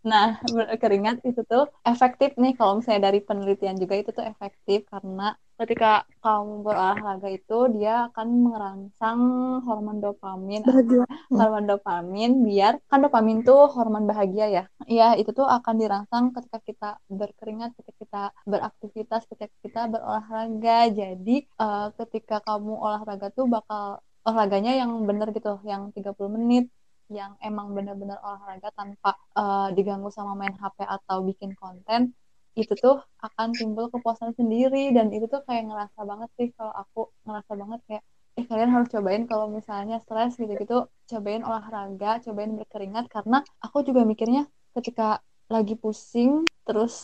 Nah, 0.00 0.40
berkeringat 0.56 1.16
itu 1.28 1.40
tuh 1.44 1.68
efektif 1.84 2.32
nih 2.40 2.52
kalau 2.58 2.80
misalnya 2.80 3.12
dari 3.12 3.20
penelitian 3.20 3.76
juga 3.76 3.94
itu 4.00 4.10
tuh 4.16 4.24
efektif 4.32 4.88
karena 4.88 5.36
ketika 5.60 6.08
kamu 6.24 6.64
berolahraga 6.64 7.28
itu 7.36 7.54
dia 7.76 8.08
akan 8.08 8.28
merangsang 8.48 9.20
hormon 9.66 10.00
dopamin 10.00 10.64
Bahagia. 10.64 11.04
hormon 11.36 11.64
dopamin 11.68 12.30
biar 12.48 12.72
kan 12.88 12.98
dopamin 13.04 13.44
tuh 13.44 13.68
hormon 13.74 14.04
bahagia 14.08 14.46
ya. 14.56 14.62
Iya, 14.88 15.04
itu 15.20 15.30
tuh 15.38 15.44
akan 15.56 15.74
dirangsang 15.80 16.24
ketika 16.36 16.58
kita 16.68 16.86
berkeringat, 17.20 17.70
ketika 17.76 17.94
kita 18.02 18.22
beraktivitas, 18.52 19.22
ketika 19.28 19.52
kita 19.64 19.80
berolahraga. 19.92 20.72
Jadi 21.00 21.32
eh, 21.44 21.86
ketika 22.00 22.34
kamu 22.46 22.72
olahraga 22.86 23.26
tuh 23.36 23.44
bakal 23.54 24.00
olahraganya 24.24 24.72
yang 24.80 24.90
bener 25.08 25.28
gitu, 25.36 25.60
yang 25.64 25.82
30 25.96 26.32
menit 26.36 26.64
yang 27.18 27.32
emang 27.48 27.66
bener-bener 27.76 28.18
olahraga 28.26 28.68
tanpa 28.78 29.10
eh, 29.40 29.68
diganggu 29.76 30.08
sama 30.18 30.32
main 30.40 30.54
HP 30.62 30.78
atau 30.96 31.18
bikin 31.28 31.52
konten 31.60 32.00
itu 32.60 32.72
tuh 32.84 32.96
akan 33.26 33.48
timbul 33.58 33.86
kepuasan 33.92 34.30
sendiri. 34.38 34.78
Dan 34.96 35.06
itu 35.14 35.26
tuh 35.32 35.40
kayak 35.46 35.62
ngerasa 35.68 36.00
banget 36.10 36.28
sih 36.38 36.48
kalau 36.56 36.72
aku 36.82 37.00
ngerasa 37.26 37.52
banget 37.60 37.80
kayak 37.88 38.02
eh 38.38 38.44
kalian 38.50 38.70
harus 38.74 38.88
cobain 38.94 39.22
kalau 39.30 39.46
misalnya 39.58 39.96
stres 40.04 40.32
gitu-gitu. 40.40 40.74
Cobain 41.10 41.42
olahraga 41.48 42.08
cobain 42.24 42.52
berkeringat. 42.58 43.04
Karena 43.14 43.36
aku 43.64 43.78
juga 43.88 44.02
mikirnya 44.10 44.42
ketika 44.76 45.18
lagi 45.54 45.74
pusing 45.82 46.46
terus 46.66 46.94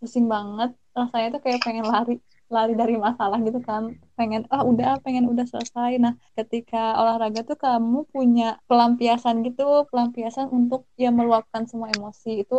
pusing 0.00 0.26
banget 0.34 0.70
rasanya 0.98 1.26
tuh 1.34 1.40
kayak 1.44 1.60
pengen 1.66 1.86
lari 1.92 2.14
lari 2.54 2.72
dari 2.80 2.94
masalah 3.06 3.38
gitu 3.46 3.58
kan 3.68 3.82
pengen 4.18 4.42
ah 4.54 4.62
udah 4.70 4.88
pengen 5.04 5.24
udah 5.32 5.46
selesai. 5.52 5.90
Nah 6.04 6.12
ketika 6.38 6.78
olahraga 7.00 7.40
tuh 7.50 7.56
kamu 7.64 7.98
punya 8.14 8.44
pelampiasan 8.68 9.36
gitu 9.46 9.62
pelampiasan 9.90 10.46
untuk 10.58 10.80
ya 11.02 11.08
meluapkan 11.18 11.62
semua 11.70 11.88
emosi 11.96 12.28
itu 12.42 12.54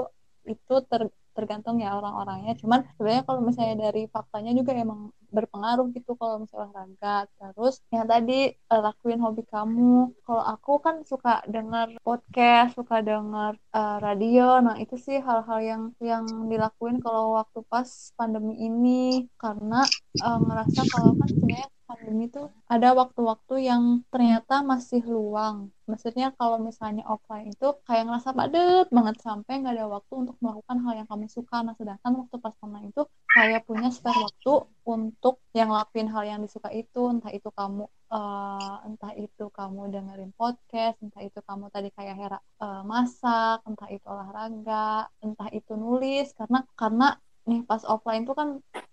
itu 0.53 0.73
ter 0.89 1.01
tergantung 1.35 1.75
ya 1.83 1.89
orang-orangnya. 1.99 2.51
Cuman 2.61 2.79
sebenarnya 2.95 3.23
kalau 3.27 3.41
misalnya 3.47 3.75
dari 3.85 4.01
faktanya 4.15 4.51
juga 4.59 4.71
emang 4.83 4.99
berpengaruh 5.35 5.85
gitu 5.95 6.11
kalau 6.19 6.35
misalnya 6.43 6.69
olahraga. 6.69 7.15
Terus 7.55 7.75
yang 7.95 8.05
tadi 8.11 8.33
eh, 8.53 8.81
lakuin 8.85 9.19
hobi 9.25 9.43
kamu. 9.53 9.91
Kalau 10.25 10.43
aku 10.53 10.71
kan 10.85 10.95
suka 11.11 11.29
denger 11.53 11.87
podcast 12.07 12.69
suka 12.79 12.95
denger 13.09 13.53
eh, 13.77 13.97
radio. 14.05 14.59
Nah 14.65 14.75
itu 14.83 14.95
sih 15.05 15.17
hal-hal 15.27 15.59
yang 15.71 15.83
yang 16.11 16.25
dilakuin 16.51 16.97
kalau 17.05 17.23
waktu 17.39 17.59
pas 17.71 17.89
pandemi 18.19 18.53
ini. 18.67 19.27
Karena 19.41 19.75
eh, 20.23 20.37
ngerasa 20.45 20.79
kalau 20.91 21.11
kan 21.19 21.29
sebenarnya 21.39 21.67
pandemi 21.89 22.29
tuh 22.29 22.53
ada 22.69 22.93
waktu-waktu 22.93 23.65
yang 23.65 23.83
ternyata 24.13 24.61
masih 24.61 25.01
luang. 25.09 25.73
Maksudnya 25.89 26.29
kalau 26.37 26.61
misalnya 26.61 27.01
offline 27.09 27.49
itu 27.49 27.67
kayak 27.89 28.05
ngerasa 28.05 28.29
padet 28.37 28.87
banget 28.93 29.17
sampai 29.25 29.53
nggak 29.57 29.73
ada 29.73 29.87
waktu 29.89 30.13
untuk 30.21 30.37
melakukan 30.37 30.77
hal 30.85 30.93
yang 31.01 31.07
kamu 31.09 31.25
suka. 31.25 31.65
Nah 31.65 31.73
sedangkan 31.73 32.13
waktu 32.21 32.35
pas 32.37 32.53
online 32.61 32.93
itu 32.93 33.01
kayak 33.33 33.65
punya 33.65 33.89
spare 33.89 34.21
waktu 34.21 34.53
untuk 34.85 35.41
yang 35.57 35.73
lakuin 35.73 36.07
hal 36.13 36.23
yang 36.29 36.39
disuka 36.45 36.69
itu. 36.69 37.01
Entah 37.09 37.33
itu 37.33 37.49
kamu 37.49 37.83
eh, 38.13 38.75
entah 38.85 39.13
itu 39.17 39.45
kamu 39.49 39.81
dengerin 39.89 40.31
podcast 40.37 41.01
entah 41.01 41.25
itu 41.25 41.39
kamu 41.41 41.73
tadi 41.73 41.89
kayak 41.97 42.15
Hera 42.21 42.37
eh, 42.37 42.83
masak 42.85 43.65
entah 43.65 43.89
itu 43.89 44.05
olahraga 44.05 45.09
entah 45.25 45.49
itu 45.49 45.73
nulis. 45.73 46.37
Karena 46.37 46.61
karena 46.77 47.17
nih 47.49 47.59
pas 47.69 47.81
offline 47.93 48.23
tuh 48.29 48.35
kan 48.39 48.49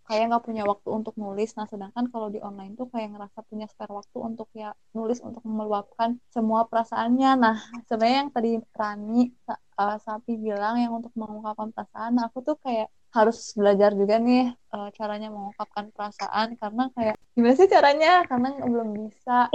kayak 0.08 0.24
nggak 0.30 0.44
punya 0.48 0.62
waktu 0.70 0.88
untuk 0.98 1.14
nulis. 1.22 1.50
Nah 1.58 1.66
sedangkan 1.72 2.04
kalau 2.12 2.28
di 2.34 2.38
online 2.48 2.72
tuh 2.80 2.86
kayak 2.92 3.08
ngerasa 3.12 3.38
punya 3.48 3.66
spare 3.72 3.92
waktu 3.92 4.18
untuk 4.28 4.48
ya 4.56 4.70
nulis 4.96 5.18
untuk 5.20 5.42
meluapkan 5.44 6.16
semua 6.34 6.60
perasaannya. 6.70 7.30
Nah 7.44 7.56
sebenarnya 7.88 8.18
yang 8.24 8.32
tadi 8.32 8.50
Rani 8.80 9.20
eh, 9.52 9.98
Sapi 10.06 10.32
bilang 10.40 10.74
yang 10.82 10.92
untuk 10.98 11.12
mengungkapkan 11.20 11.68
perasaan 11.74 12.10
nah, 12.16 12.24
aku 12.30 12.38
tuh 12.48 12.56
kayak 12.64 12.88
harus 13.16 13.38
belajar 13.58 13.90
juga 14.00 14.14
nih 14.20 14.52
eh, 14.52 14.88
caranya 14.96 15.28
mengungkapkan 15.34 15.86
perasaan. 15.94 16.48
Karena 16.60 16.82
kayak 16.96 17.16
gimana 17.34 17.54
sih 17.58 17.68
caranya? 17.68 18.10
Karena 18.30 18.48
belum 18.64 18.88
bisa. 19.10 19.52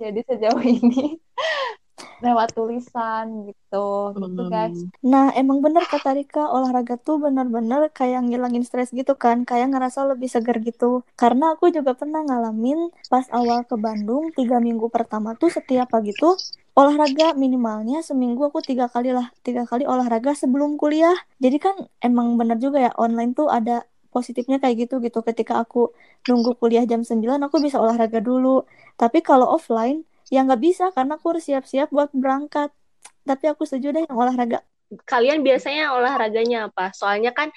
Jadi 0.00 0.20
sejauh 0.24 0.64
ini 0.64 1.20
lewat 2.20 2.52
tulisan 2.52 3.48
gitu 3.48 4.14
gitu 4.16 4.42
guys 4.48 4.76
Nah, 5.00 5.32
emang 5.32 5.64
bener 5.64 5.82
kata 5.88 6.12
Rika, 6.12 6.44
olahraga 6.52 7.00
tuh 7.00 7.16
bener-bener 7.24 7.88
kayak 7.90 8.28
ngilangin 8.28 8.62
stres 8.68 8.92
gitu 8.92 9.16
kan, 9.16 9.48
kayak 9.48 9.72
ngerasa 9.72 10.04
lebih 10.04 10.28
segar 10.28 10.60
gitu. 10.60 11.02
Karena 11.16 11.56
aku 11.56 11.72
juga 11.72 11.96
pernah 11.96 12.20
ngalamin 12.20 12.92
pas 13.08 13.24
awal 13.32 13.64
ke 13.64 13.74
Bandung, 13.80 14.28
tiga 14.36 14.60
minggu 14.60 14.92
pertama 14.92 15.32
tuh 15.40 15.48
setiap 15.48 15.88
pagi 15.90 16.12
tuh 16.12 16.36
olahraga 16.78 17.34
minimalnya 17.34 18.00
seminggu 18.00 18.48
aku 18.48 18.62
tiga 18.62 18.86
kali 18.92 19.10
lah, 19.10 19.32
tiga 19.42 19.66
kali 19.66 19.84
olahraga 19.88 20.32
sebelum 20.36 20.76
kuliah. 20.80 21.16
Jadi 21.42 21.56
kan 21.60 21.76
emang 22.04 22.36
bener 22.40 22.56
juga 22.60 22.78
ya, 22.86 22.92
online 22.96 23.32
tuh 23.34 23.48
ada 23.50 23.84
positifnya 24.14 24.58
kayak 24.62 24.88
gitu 24.88 24.94
gitu. 25.02 25.22
Ketika 25.22 25.62
aku 25.62 25.90
nunggu 26.28 26.58
kuliah 26.60 26.84
jam 26.86 27.02
9, 27.02 27.40
aku 27.46 27.56
bisa 27.62 27.78
olahraga 27.80 28.20
dulu. 28.22 28.66
Tapi 29.00 29.24
kalau 29.24 29.48
offline, 29.56 30.04
ya 30.30 30.46
nggak 30.46 30.62
bisa 30.62 30.84
karena 30.94 31.18
aku 31.18 31.36
harus 31.36 31.44
siap-siap 31.44 31.90
buat 31.90 32.10
berangkat. 32.14 32.70
Tapi 33.26 33.44
aku 33.50 33.66
setuju 33.68 33.92
deh 33.94 34.02
yang 34.06 34.16
olahraga. 34.16 34.64
Kalian 35.06 35.46
biasanya 35.46 35.94
olahraganya 35.94 36.72
apa? 36.72 36.90
Soalnya 36.94 37.30
kan 37.34 37.50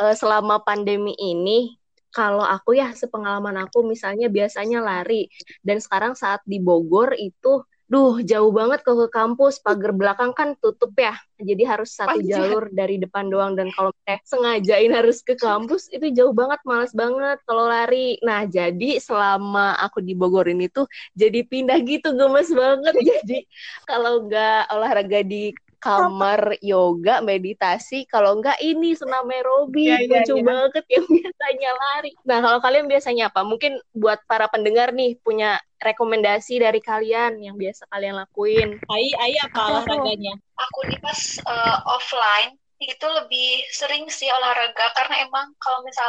eh, 0.00 0.14
selama 0.16 0.62
pandemi 0.62 1.14
ini 1.18 1.78
kalau 2.10 2.42
aku 2.42 2.74
ya 2.74 2.90
sepengalaman 2.90 3.54
aku 3.62 3.86
misalnya 3.86 4.26
biasanya 4.26 4.82
lari 4.82 5.30
dan 5.62 5.78
sekarang 5.78 6.18
saat 6.18 6.42
di 6.42 6.58
Bogor 6.58 7.14
itu 7.14 7.62
duh 7.90 8.22
jauh 8.22 8.54
banget 8.54 8.86
kalau 8.86 9.04
ke 9.04 9.08
kampus. 9.10 9.58
Pagar 9.58 9.90
belakang 9.90 10.30
kan 10.30 10.54
tutup 10.62 10.94
ya. 10.94 11.18
Jadi 11.42 11.66
harus 11.66 11.90
satu 11.90 12.22
Panjang. 12.22 12.46
jalur 12.46 12.64
dari 12.70 12.96
depan 13.02 13.26
doang. 13.26 13.58
Dan 13.58 13.74
kalau 13.74 13.90
eh, 14.06 14.22
sengajain 14.22 14.94
harus 14.94 15.26
ke 15.26 15.34
kampus 15.34 15.90
itu 15.90 16.06
jauh 16.14 16.30
banget 16.30 16.62
males 16.62 16.94
banget 16.94 17.42
kalau 17.44 17.66
lari. 17.66 18.16
Nah 18.22 18.46
jadi 18.46 19.02
selama 19.02 19.74
aku 19.82 19.98
di 19.98 20.14
Bogor 20.14 20.46
ini 20.46 20.70
tuh 20.70 20.86
jadi 21.18 21.42
pindah 21.42 21.82
gitu 21.82 22.14
gemes 22.14 22.48
banget. 22.54 22.94
Jadi 23.10 23.42
kalau 23.88 24.30
nggak 24.30 24.70
olahraga 24.70 25.20
di 25.26 25.50
kamar 25.80 26.40
yoga 26.62 27.24
meditasi 27.24 28.04
kalau 28.06 28.36
nggak 28.38 28.60
ini 28.60 28.92
senam 28.94 29.24
aerobik 29.26 29.80
Iya, 29.88 29.96
iya, 30.04 30.20
lucu 30.22 30.34
iya. 30.38 30.44
banget 30.44 30.84
yang 30.92 31.06
biasanya 31.18 31.70
lari 31.74 32.12
nah 32.28 32.38
kalau 32.44 32.58
kalian 32.60 32.86
biasanya 32.86 33.24
apa 33.32 33.40
mungkin 33.42 33.80
buat 33.96 34.20
para 34.28 34.46
pendengar 34.52 34.92
nih 34.92 35.16
punya 35.24 35.56
rekomendasi 35.80 36.60
dari 36.60 36.78
kalian 36.84 37.40
yang 37.40 37.56
biasa 37.56 37.88
kalian 37.88 38.20
lakuin 38.20 38.76
Ai, 38.92 39.08
Ai 39.16 39.32
apa 39.40 39.80
olahraganya? 39.80 40.36
Aku 40.60 40.78
nih 40.92 41.00
pas 41.00 41.20
eh, 41.40 41.78
offline 41.88 42.52
itu 42.80 43.06
lebih 43.08 43.64
sering 43.72 44.08
sih 44.08 44.28
olahraga 44.28 44.92
karena 44.96 45.24
emang 45.24 45.52
kalau 45.60 45.80
misal 45.84 46.08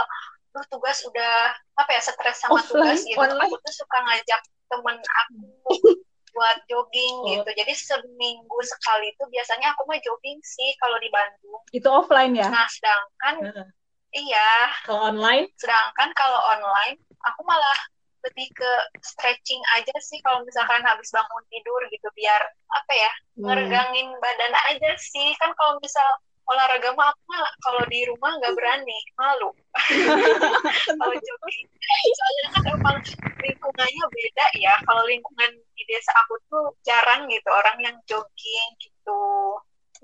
lu 0.51 0.59
tugas 0.67 0.99
udah 1.07 1.55
apa 1.79 1.89
ya 1.95 2.01
stres 2.03 2.43
sama 2.43 2.59
Offline, 2.59 2.67
tugas 2.91 2.99
gitu 3.07 3.15
online. 3.19 3.47
aku 3.47 3.55
tuh 3.63 3.73
suka 3.75 3.97
ngajak 4.03 4.41
temen 4.67 4.97
aku 4.99 5.39
buat 6.31 6.57
jogging 6.71 7.15
Oh. 7.21 7.27
gitu 7.35 7.49
jadi 7.59 7.73
seminggu 7.75 8.57
sekali 8.63 9.11
itu 9.11 9.23
biasanya 9.27 9.75
aku 9.75 9.83
mah 9.87 9.99
jogging 9.99 10.39
sih 10.43 10.71
kalau 10.79 10.97
di 11.03 11.09
Bandung 11.11 11.61
Itu 11.71 11.87
offline 11.91 12.33
ya? 12.35 12.47
nah 12.49 12.67
sedangkan 12.67 13.35
Heeh. 13.45 13.67
iya 14.15 14.49
Kalau 14.87 15.01
online? 15.11 15.45
sedangkan 15.59 16.09
kalau 16.15 16.39
online 16.55 16.97
aku 17.23 17.41
malah 17.45 17.79
lebih 18.21 18.47
ke 18.53 18.71
stretching 19.01 19.61
aja 19.73 19.93
sih 19.97 20.21
kalau 20.21 20.45
misalkan 20.45 20.77
habis 20.85 21.09
bangun 21.09 21.43
tidur 21.49 21.81
gitu 21.89 22.07
biar 22.13 22.41
apa 22.69 22.93
ya 22.93 23.11
Hmm. 23.35 23.47
ngeregangin 23.49 24.07
badan 24.21 24.53
aja 24.69 24.91
sih 25.01 25.33
kan 25.41 25.49
kalau 25.57 25.81
misal 25.81 26.05
olahraga 26.51 26.91
mah 26.93 27.07
aku 27.15 27.21
mah 27.31 27.47
kalau 27.63 27.83
di 27.87 27.99
rumah 28.11 28.31
nggak 28.37 28.53
berani 28.59 28.99
malu. 29.15 29.49
Kalau 30.99 31.15
jogging. 31.15 31.67
Soalnya 32.11 32.45
kan 32.51 32.63
emang 32.75 32.97
lingkungannya 33.39 34.03
beda 34.11 34.45
ya. 34.59 34.73
Kalau 34.83 35.03
lingkungan 35.07 35.51
di 35.73 35.83
desa 35.87 36.11
aku 36.27 36.35
tuh 36.51 36.75
jarang 36.83 37.31
gitu 37.31 37.47
orang 37.47 37.77
yang 37.79 37.95
jogging 38.03 38.69
gitu. 38.83 39.21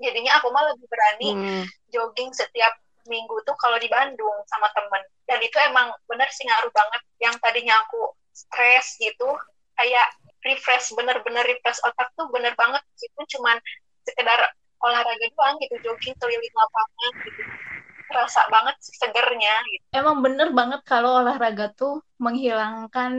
Jadinya 0.00 0.40
aku 0.40 0.48
mah 0.48 0.64
lebih 0.72 0.86
berani 0.88 1.28
Hmm. 1.36 1.64
jogging 1.92 2.32
setiap 2.32 2.72
minggu 3.08 3.36
tuh 3.44 3.56
kalau 3.60 3.76
di 3.76 3.88
Bandung 3.92 4.36
sama 4.48 4.72
temen. 4.72 5.02
Dan 5.28 5.38
itu 5.44 5.56
emang 5.68 5.92
bener 6.08 6.28
sih 6.32 6.48
ngaruh 6.48 6.72
banget. 6.72 7.02
Yang 7.20 7.34
tadinya 7.44 7.84
aku 7.84 8.16
stres 8.32 8.96
gitu 8.96 9.28
kayak 9.76 10.08
refresh 10.46 10.94
bener-bener 10.94 11.42
refresh 11.44 11.82
otak 11.82 12.08
tuh 12.14 12.30
bener 12.30 12.54
banget 12.54 12.82
itu 13.02 13.20
cuman 13.38 13.58
sekedar 14.06 14.40
olahraga 14.82 15.26
doang 15.34 15.56
gitu 15.62 15.76
jogging 15.84 16.16
keliling 16.18 16.54
lapangan 16.54 17.12
gitu 17.26 17.42
terasa 18.08 18.40
banget 18.48 18.76
segernya 18.80 19.54
gitu 19.68 19.84
Emang 19.92 20.24
bener 20.24 20.48
banget 20.56 20.80
kalau 20.88 21.20
olahraga 21.20 21.68
tuh 21.76 22.00
menghilangkan 22.16 23.12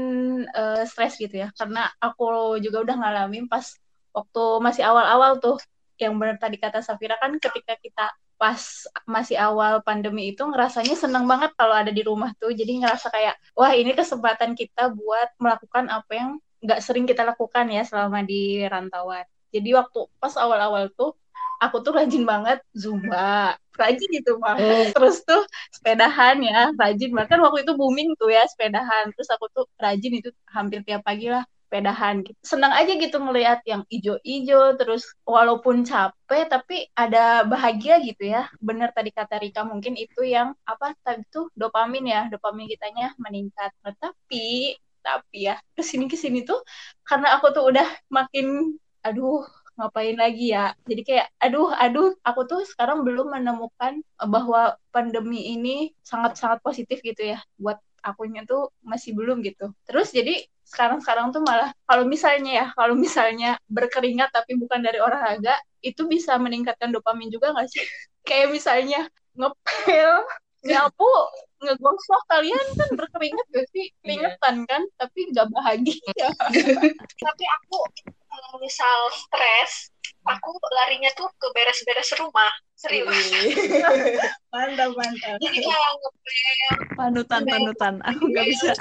eh, 0.50 0.84
stres 0.90 1.16
gitu 1.22 1.46
ya. 1.46 1.54
Karena 1.54 1.88
aku 2.02 2.58
juga 2.60 2.82
udah 2.86 2.96
ngalamin 2.98 3.46
pas 3.46 3.78
waktu 4.12 4.44
masih 4.66 4.84
awal-awal 4.90 5.38
tuh. 5.38 5.58
Yang 6.02 6.14
bener 6.18 6.36
tadi 6.42 6.58
kata 6.58 6.80
Safira 6.82 7.16
kan 7.22 7.38
ketika 7.38 7.78
kita 7.78 8.10
pas 8.40 8.88
masih 9.04 9.36
awal 9.36 9.84
pandemi 9.84 10.32
itu 10.32 10.42
ngerasanya 10.48 10.96
seneng 10.96 11.28
banget 11.28 11.52
kalau 11.60 11.76
ada 11.76 11.92
di 11.92 12.02
rumah 12.02 12.32
tuh. 12.40 12.50
Jadi 12.56 12.82
ngerasa 12.82 13.12
kayak, 13.12 13.36
wah 13.54 13.72
ini 13.76 13.92
kesempatan 13.94 14.56
kita 14.56 14.90
buat 14.96 15.30
melakukan 15.38 15.92
apa 15.92 16.12
yang 16.16 16.30
nggak 16.64 16.80
sering 16.84 17.06
kita 17.08 17.24
lakukan 17.28 17.68
ya 17.68 17.84
selama 17.84 18.24
di 18.24 18.64
rantauan. 18.64 19.28
Jadi 19.50 19.70
waktu 19.76 20.00
pas 20.22 20.34
awal-awal 20.40 20.88
tuh, 20.94 21.18
aku 21.60 21.84
tuh 21.84 21.94
rajin 21.96 22.24
banget 22.24 22.64
Zumba. 22.74 23.60
Rajin 23.76 24.10
gitu 24.12 24.40
mah. 24.40 24.60
Terus 24.96 25.24
tuh 25.24 25.44
sepedahan 25.76 26.40
ya, 26.44 26.72
rajin. 26.76 27.12
Bahkan 27.16 27.40
waktu 27.40 27.64
itu 27.68 27.74
booming 27.76 28.16
tuh 28.20 28.32
ya 28.32 28.44
sepedahan. 28.48 29.12
Terus 29.16 29.30
aku 29.32 29.46
tuh 29.52 29.66
rajin 29.80 30.20
itu 30.20 30.30
hampir 30.52 30.84
tiap 30.84 31.04
pagi 31.04 31.32
lah 31.32 31.44
sepedahan 31.70 32.26
gitu. 32.26 32.34
Senang 32.42 32.74
aja 32.74 32.98
gitu 32.98 33.22
ngelihat 33.22 33.62
yang 33.70 33.86
ijo-ijo 33.94 34.74
terus 34.74 35.06
walaupun 35.22 35.86
capek 35.86 36.50
tapi 36.50 36.90
ada 36.98 37.46
bahagia 37.46 38.02
gitu 38.02 38.26
ya. 38.26 38.50
Bener 38.58 38.90
tadi 38.90 39.14
kata 39.14 39.38
Rika 39.38 39.62
mungkin 39.62 39.94
itu 39.94 40.26
yang 40.26 40.58
apa 40.66 40.98
tadi 41.06 41.22
tuh 41.30 41.54
dopamin 41.54 42.10
ya, 42.10 42.22
dopamin 42.34 42.66
kitanya 42.66 43.14
meningkat. 43.22 43.70
Nah, 43.86 43.94
tapi 44.02 44.76
tapi 45.00 45.48
ya 45.48 45.56
ke 45.78 45.86
sini 45.86 46.12
ke 46.12 46.18
sini 46.20 46.44
tuh 46.44 46.60
karena 47.08 47.40
aku 47.40 47.56
tuh 47.56 47.72
udah 47.72 47.88
makin 48.12 48.76
aduh 49.00 49.48
ngapain 49.80 50.20
lagi 50.20 50.52
ya? 50.52 50.76
Jadi 50.84 51.02
kayak 51.08 51.28
aduh 51.40 51.72
aduh 51.72 52.12
aku 52.28 52.42
tuh 52.46 52.62
sekarang 52.68 53.08
belum 53.08 53.32
menemukan 53.32 54.04
bahwa 54.20 54.76
pandemi 54.92 55.56
ini 55.56 55.96
sangat-sangat 56.04 56.60
positif 56.60 57.00
gitu 57.00 57.32
ya. 57.34 57.40
Buat 57.56 57.80
akunya 58.04 58.44
tuh 58.44 58.72
masih 58.84 59.16
belum 59.16 59.40
gitu. 59.44 59.72
Terus 59.88 60.12
jadi 60.12 60.44
sekarang-sekarang 60.68 61.34
tuh 61.34 61.42
malah 61.42 61.74
kalau 61.90 62.06
misalnya 62.06 62.52
ya 62.62 62.66
kalau 62.78 62.94
misalnya 62.94 63.58
berkeringat 63.66 64.30
tapi 64.30 64.54
bukan 64.54 64.86
dari 64.86 65.02
olahraga 65.02 65.58
itu 65.82 66.06
bisa 66.06 66.38
meningkatkan 66.38 66.94
dopamin 66.94 67.32
juga 67.32 67.56
nggak 67.56 67.70
sih? 67.72 67.84
Kayak 68.28 68.52
misalnya 68.54 69.02
ngepel 69.34 70.14
nyapu 70.70 71.08
ngegosok 71.60 72.24
kalian 72.32 72.66
kan 72.76 72.90
berkeringat 72.96 73.48
gak 73.52 73.68
sih? 73.76 73.92
Keringetan 74.04 74.64
kan? 74.64 74.82
Tapi 74.96 75.20
nggak 75.32 75.48
bahagia. 75.52 76.28
Tapi 77.28 77.46
aku 77.60 77.80
kalau 78.30 78.62
misal 78.62 78.98
stres 79.12 79.90
aku 80.30 80.52
larinya 80.78 81.10
tuh 81.18 81.26
ke 81.42 81.48
beres-beres 81.58 82.14
rumah 82.22 82.52
serius 82.78 83.10
mantap 84.54 84.92
mantap 84.94 85.36
jadi 85.42 85.58
kayak 85.58 85.90
ngepel 85.98 86.38
Panutan, 87.00 87.42
panutan. 87.48 87.94
Aku 88.04 88.28
nggak 88.28 88.46
bisa. 88.52 88.76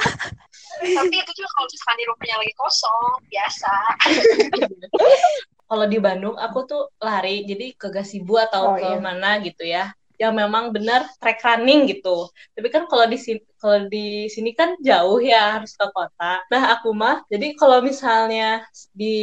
tapi 0.82 1.14
itu 1.22 1.32
juga 1.38 1.48
kalau 1.54 1.66
misalkan 1.70 1.96
di 1.96 2.04
rumahnya 2.10 2.36
lagi 2.42 2.54
kosong 2.58 3.02
biasa 3.30 3.72
Kalau 5.68 5.84
di 5.84 6.00
Bandung 6.00 6.32
aku 6.40 6.64
tuh 6.64 6.82
lari, 6.96 7.44
jadi 7.44 7.76
ke 7.76 7.92
gazebo 7.92 8.40
atau 8.40 8.72
Oh, 8.72 8.76
ke 8.80 8.88
iya. 8.88 9.04
mana 9.04 9.36
gitu 9.44 9.68
ya. 9.68 9.92
Yang 10.22 10.32
memang 10.40 10.64
benar 10.74 11.00
track 11.22 11.38
running 11.46 11.86
gitu. 11.90 12.26
Tapi 12.54 12.68
kan 12.74 12.84
kalau 12.90 13.06
di 13.06 13.18
sini 13.18 13.40
kalau 13.58 13.90
di 13.90 14.30
sini 14.30 14.50
kan 14.54 14.78
jauh 14.78 15.18
ya 15.18 15.58
harus 15.58 15.74
ke 15.74 15.86
kota. 15.90 16.42
Nah, 16.52 16.62
aku 16.78 16.94
mah 16.94 17.26
jadi 17.32 17.46
kalau 17.58 17.78
misalnya 17.82 18.62
di 18.94 19.14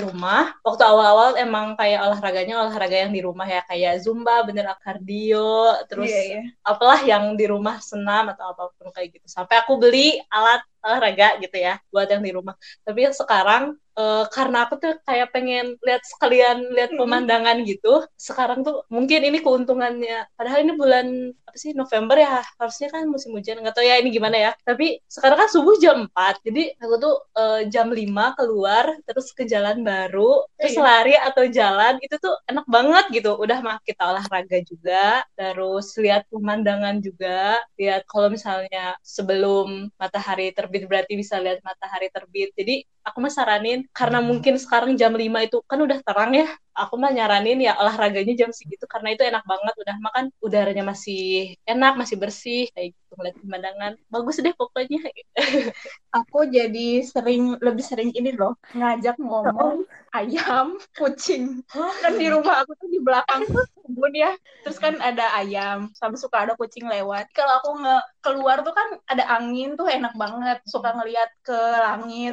rumah 0.00 0.52
waktu 0.64 0.82
awal-awal 0.84 1.36
emang 1.36 1.76
kayak 1.78 2.00
olahraganya 2.06 2.54
olahraga 2.64 2.96
yang 3.08 3.12
di 3.16 3.20
rumah 3.24 3.46
ya 3.48 3.60
kayak 3.68 4.00
zumba, 4.04 4.44
bener 4.48 4.66
kardio, 4.82 5.76
terus 5.88 6.08
Iya, 6.12 6.20
iya. 6.28 6.40
apalah 6.64 7.00
yang 7.04 7.24
di 7.38 7.44
rumah 7.48 7.76
senam 7.82 8.32
atau 8.32 8.44
apa 8.52 8.62
pun 8.76 8.88
kayak 8.94 9.08
gitu. 9.20 9.26
Sampai 9.28 9.60
aku 9.62 9.76
beli 9.80 10.16
alat 10.32 10.60
olahraga 10.82 11.38
gitu 11.42 11.56
ya 11.56 11.78
buat 11.92 12.08
yang 12.10 12.22
di 12.26 12.32
rumah. 12.34 12.54
Tapi 12.86 13.00
sekarang 13.14 13.76
eh, 13.98 14.24
karena 14.34 14.56
aku 14.64 14.74
tuh 14.82 14.92
kayak 15.08 15.28
pengen 15.34 15.64
lihat 15.86 16.02
sekalian 16.12 16.56
lihat 16.76 16.90
pemandangan 17.00 17.56
gitu. 17.70 17.88
Sekarang 18.28 18.58
tuh 18.66 18.84
mungkin 18.94 19.20
ini 19.28 19.38
keuntungannya. 19.44 20.28
Padahal 20.36 20.58
ini 20.64 20.72
bulan 20.80 21.06
apa 21.52 21.60
sih 21.60 21.76
November 21.76 22.16
ya 22.16 22.40
harusnya 22.56 22.88
kan 22.88 23.04
musim 23.12 23.36
hujan 23.36 23.60
nggak 23.60 23.76
tahu 23.76 23.84
ya 23.84 24.00
ini 24.00 24.08
gimana 24.08 24.36
ya. 24.40 24.50
Tapi 24.64 25.04
sekarang 25.04 25.36
kan 25.44 25.48
subuh 25.52 25.76
jam 25.76 26.08
4 26.08 26.40
jadi 26.48 26.72
aku 26.80 26.94
tuh 27.04 27.14
eh, 27.36 27.60
jam 27.68 27.92
5 27.92 28.32
keluar 28.40 28.96
terus 29.04 29.36
ke 29.36 29.44
jalan 29.44 29.84
baru 29.84 30.48
terus 30.56 30.72
Iya. 30.72 30.80
lari 30.80 31.14
atau 31.20 31.44
jalan 31.52 31.94
itu 32.00 32.16
tuh 32.16 32.32
enak 32.48 32.64
banget 32.64 33.04
gitu. 33.20 33.36
Udah 33.36 33.58
mah 33.60 33.76
kita 33.84 34.02
olahraga 34.16 34.58
juga 34.64 35.20
terus 35.36 35.92
lihat 36.00 36.24
pemandangan 36.32 36.96
juga 37.04 37.60
lihat 37.76 38.08
kalau 38.08 38.32
misalnya 38.32 38.96
sebelum 39.04 39.92
matahari 40.00 40.48
terbit 40.56 40.88
berarti 40.88 41.12
bisa 41.20 41.36
lihat 41.44 41.60
matahari 41.66 42.08
terbit 42.08 42.48
jadi 42.56 42.80
aku 43.04 43.18
mah 43.18 43.32
saranin 43.34 43.84
karena 43.92 44.22
mungkin 44.22 44.54
sekarang 44.56 44.94
jam 44.96 45.12
5 45.12 45.42
itu 45.44 45.58
kan 45.66 45.78
udah 45.82 45.98
terang 46.06 46.32
ya 46.38 46.48
aku 46.72 46.94
mah 46.96 47.10
nyaranin 47.12 47.58
ya 47.60 47.72
olahraganya 47.80 48.32
jam 48.36 48.50
segitu 48.50 48.84
karena 48.88 49.12
itu 49.14 49.22
enak 49.22 49.44
banget. 49.44 49.74
Udah 49.78 49.96
makan 50.00 50.24
udaranya 50.40 50.84
masih 50.86 51.54
enak 51.68 51.92
masih 52.00 52.16
bersih 52.16 52.68
kayak 52.72 52.96
gitu 52.96 53.12
ngeliat 53.18 53.36
pemandangan. 53.40 53.92
Bagus 54.08 54.36
deh 54.40 54.54
pokoknya. 54.56 55.00
Aku 56.18 56.48
jadi 56.48 57.04
sering 57.04 57.56
lebih 57.60 57.84
sering 57.84 58.10
ini 58.12 58.32
loh 58.36 58.56
ngajak 58.76 59.16
ngomong 59.20 59.84
ayam 60.12 60.76
kucing. 60.96 61.64
Kan 61.72 62.12
di 62.20 62.26
rumah 62.28 62.62
aku 62.62 62.72
tuh 62.76 62.88
di 62.92 63.00
belakang. 63.00 63.42
tuh 63.48 63.64
kebun 63.92 64.12
ya. 64.16 64.32
Terus 64.64 64.78
kan 64.80 64.96
ada 64.98 65.36
ayam 65.36 65.92
sama 65.92 66.16
suka 66.16 66.48
ada 66.48 66.56
kucing 66.56 66.88
lewat. 66.88 67.28
Kalau 67.36 67.60
aku 67.60 67.70
nge 67.84 67.96
keluar 68.24 68.64
tuh 68.64 68.72
kan 68.72 68.88
ada 69.12 69.24
angin 69.36 69.76
tuh 69.76 69.86
enak 69.86 70.16
banget. 70.16 70.64
Suka 70.64 70.96
ngeliat 70.96 71.28
ke 71.44 71.60
langit. 71.76 72.32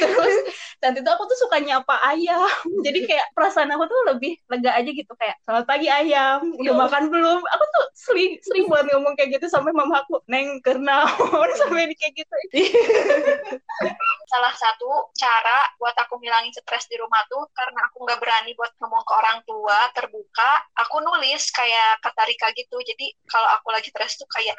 Terus 0.00 0.36
dan 0.80 0.96
itu 0.96 1.08
aku 1.08 1.28
tuh 1.28 1.38
suka 1.44 1.60
nyapa 1.60 2.00
ayam. 2.08 2.48
Jadi 2.86 3.04
kayak 3.04 3.36
perasaan 3.36 3.68
aku 3.76 3.84
tuh 3.84 4.00
lebih 4.08 4.40
lega 4.48 4.72
aja 4.72 4.90
gitu. 4.90 5.12
Kayak 5.20 5.36
selamat 5.44 5.64
pagi 5.68 5.88
ayam. 5.92 6.40
Udah 6.56 6.74
makan 6.74 7.12
belum? 7.12 7.40
Aku 7.44 7.64
tuh 7.68 7.84
sering 7.92 8.40
sering 8.40 8.64
buat 8.66 8.88
ngomong 8.88 9.14
kayak 9.20 9.38
gitu 9.38 9.46
sampai 9.52 9.76
mama 9.76 10.00
aku 10.00 10.24
neng 10.26 10.58
karena 10.64 11.04
sampai 11.60 11.86
di 11.92 11.96
kayak 12.00 12.14
gitu. 12.16 12.36
Salah 14.32 14.54
satu 14.56 15.12
cara 15.14 15.68
buat 15.78 15.94
aku 15.94 16.18
ngilangin 16.18 16.54
stres 16.54 16.88
di 16.88 16.96
rumah 16.96 17.22
tuh 17.28 17.44
karena 17.52 17.80
aku 17.90 18.04
nggak 18.06 18.20
berani 18.22 18.52
buat 18.56 18.72
ngomong 18.80 19.02
ke 19.04 19.12
orang 19.14 19.38
tua 19.44 19.78
terbuka 19.92 20.50
aku 20.78 20.93
nulis 21.00 21.50
kayak 21.50 22.02
kata 22.02 22.22
Rika 22.28 22.48
gitu. 22.54 22.76
Jadi 22.82 23.06
kalau 23.26 23.48
aku 23.58 23.68
lagi 23.74 23.88
stres 23.90 24.18
tuh 24.20 24.28
kayak 24.30 24.54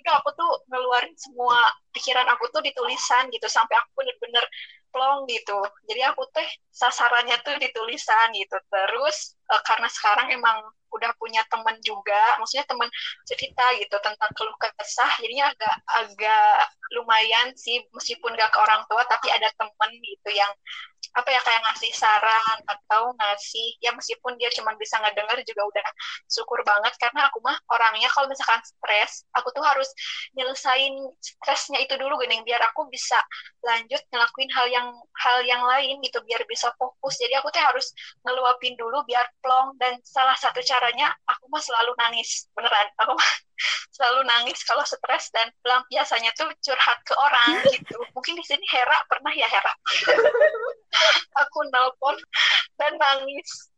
ini 0.00 0.08
aku 0.10 0.32
tuh 0.36 0.50
ngeluarin 0.70 1.12
semua 1.16 1.70
pikiran 1.92 2.26
aku 2.32 2.48
tuh 2.54 2.60
di 2.64 2.72
tulisan 2.72 3.28
gitu 3.32 3.46
sampai 3.50 3.76
aku 3.78 3.90
bener-bener 4.02 4.44
plong 4.90 5.26
gitu. 5.30 5.58
Jadi 5.86 6.00
aku 6.06 6.26
teh 6.34 6.48
sasarannya 6.70 7.38
tuh 7.46 7.56
di 7.60 7.68
tulisan 7.70 8.34
gitu. 8.34 8.56
Terus 8.68 9.38
uh, 9.50 9.62
karena 9.66 9.88
sekarang 9.90 10.34
emang 10.34 10.58
udah 10.90 11.10
punya 11.16 11.42
temen 11.46 11.78
juga 11.86 12.18
maksudnya 12.42 12.66
temen 12.66 12.90
cerita 13.22 13.62
gitu 13.78 13.94
tentang 14.02 14.30
keluh 14.34 14.54
kesah 14.58 15.12
jadinya 15.22 15.54
agak 15.54 15.74
agak 15.86 16.66
lumayan 16.98 17.54
sih 17.54 17.86
meskipun 17.94 18.34
gak 18.34 18.50
ke 18.50 18.58
orang 18.58 18.82
tua 18.90 19.06
tapi 19.06 19.30
ada 19.30 19.46
temen 19.54 19.90
gitu 20.02 20.30
yang 20.34 20.50
apa 21.10 21.28
ya 21.30 21.40
kayak 21.42 21.60
ngasih 21.66 21.92
saran 21.94 22.58
atau 22.66 23.10
ngasih 23.18 23.78
ya 23.82 23.90
meskipun 23.94 24.38
dia 24.38 24.50
cuma 24.54 24.74
bisa 24.78 24.96
ngedenger 25.02 25.42
juga 25.42 25.62
udah 25.66 25.86
syukur 26.30 26.62
banget. 26.62 26.94
Karena 27.02 27.26
aku 27.28 27.42
mah 27.42 27.56
orangnya 27.70 28.08
kalau 28.14 28.30
misalkan 28.30 28.62
stres 28.62 29.26
aku 29.34 29.50
tuh 29.50 29.64
harus 29.64 29.88
nyelesain 30.38 30.94
stresnya 31.18 31.82
itu 31.82 31.94
dulu 31.98 32.18
gini 32.22 32.42
biar 32.46 32.62
aku 32.70 32.86
bisa 32.88 33.18
lanjut 33.66 34.00
ngelakuin 34.10 34.50
hal 34.54 34.66
yang 34.70 34.88
hal 35.18 35.38
yang 35.44 35.62
lain 35.66 35.98
gitu 36.06 36.22
biar 36.24 36.42
bisa 36.46 36.70
fokus. 36.78 37.18
Jadi 37.18 37.34
aku 37.38 37.50
tuh 37.50 37.62
harus 37.62 37.90
ngeluapin 38.22 38.74
dulu 38.78 39.02
biar 39.06 39.26
plong. 39.42 39.74
Dan 39.80 39.98
salah 40.06 40.36
satu 40.38 40.62
caranya 40.62 41.12
aku 41.26 41.44
mah 41.50 41.62
selalu 41.62 41.92
nangis 41.98 42.46
beneran. 42.54 42.86
Aku 43.02 43.12
mah 43.18 43.30
selalu 43.92 44.24
nangis 44.26 44.60
kalau 44.64 44.84
stres 44.86 45.28
dan 45.34 45.52
biasanya 45.92 46.32
tuh 46.36 46.48
curhat 46.64 46.98
ke 47.04 47.14
orang 47.16 47.60
gitu. 47.68 48.00
Mungkin 48.16 48.34
di 48.38 48.44
sini 48.44 48.64
Hera 48.70 48.98
pernah 49.06 49.32
ya 49.34 49.48
Hera. 49.48 49.72
Aku 51.46 51.58
nelpon 51.70 52.16
dan 52.80 52.96
nangis. 52.96 53.70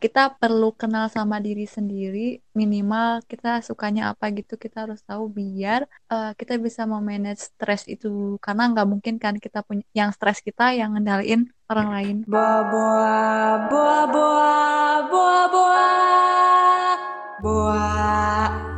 Kita 0.00 0.32
perlu 0.32 0.72
kenal 0.72 1.12
sama 1.12 1.38
diri 1.44 1.68
sendiri, 1.68 2.40
minimal 2.56 3.20
kita 3.28 3.60
sukanya 3.60 4.16
apa 4.16 4.32
gitu 4.32 4.56
kita 4.56 4.88
harus 4.88 5.04
tahu 5.04 5.28
biar 5.28 5.84
uh, 6.08 6.32
kita 6.34 6.56
bisa 6.56 6.88
memanage 6.88 7.52
stres 7.52 7.84
itu 7.84 8.40
karena 8.40 8.72
nggak 8.72 8.88
mungkin 8.88 9.20
kan 9.20 9.36
kita 9.36 9.60
punya 9.60 9.84
yang 9.92 10.10
stres 10.14 10.40
kita 10.40 10.72
yang 10.72 10.96
ngendaliin 10.96 11.52
orang 11.68 11.88
lain. 11.92 12.16
Boa 12.24 12.64
boa 12.64 13.20
boa 13.68 14.00
boa 14.08 14.48
boa 15.04 15.40
boa 15.52 15.88
boa 17.44 18.69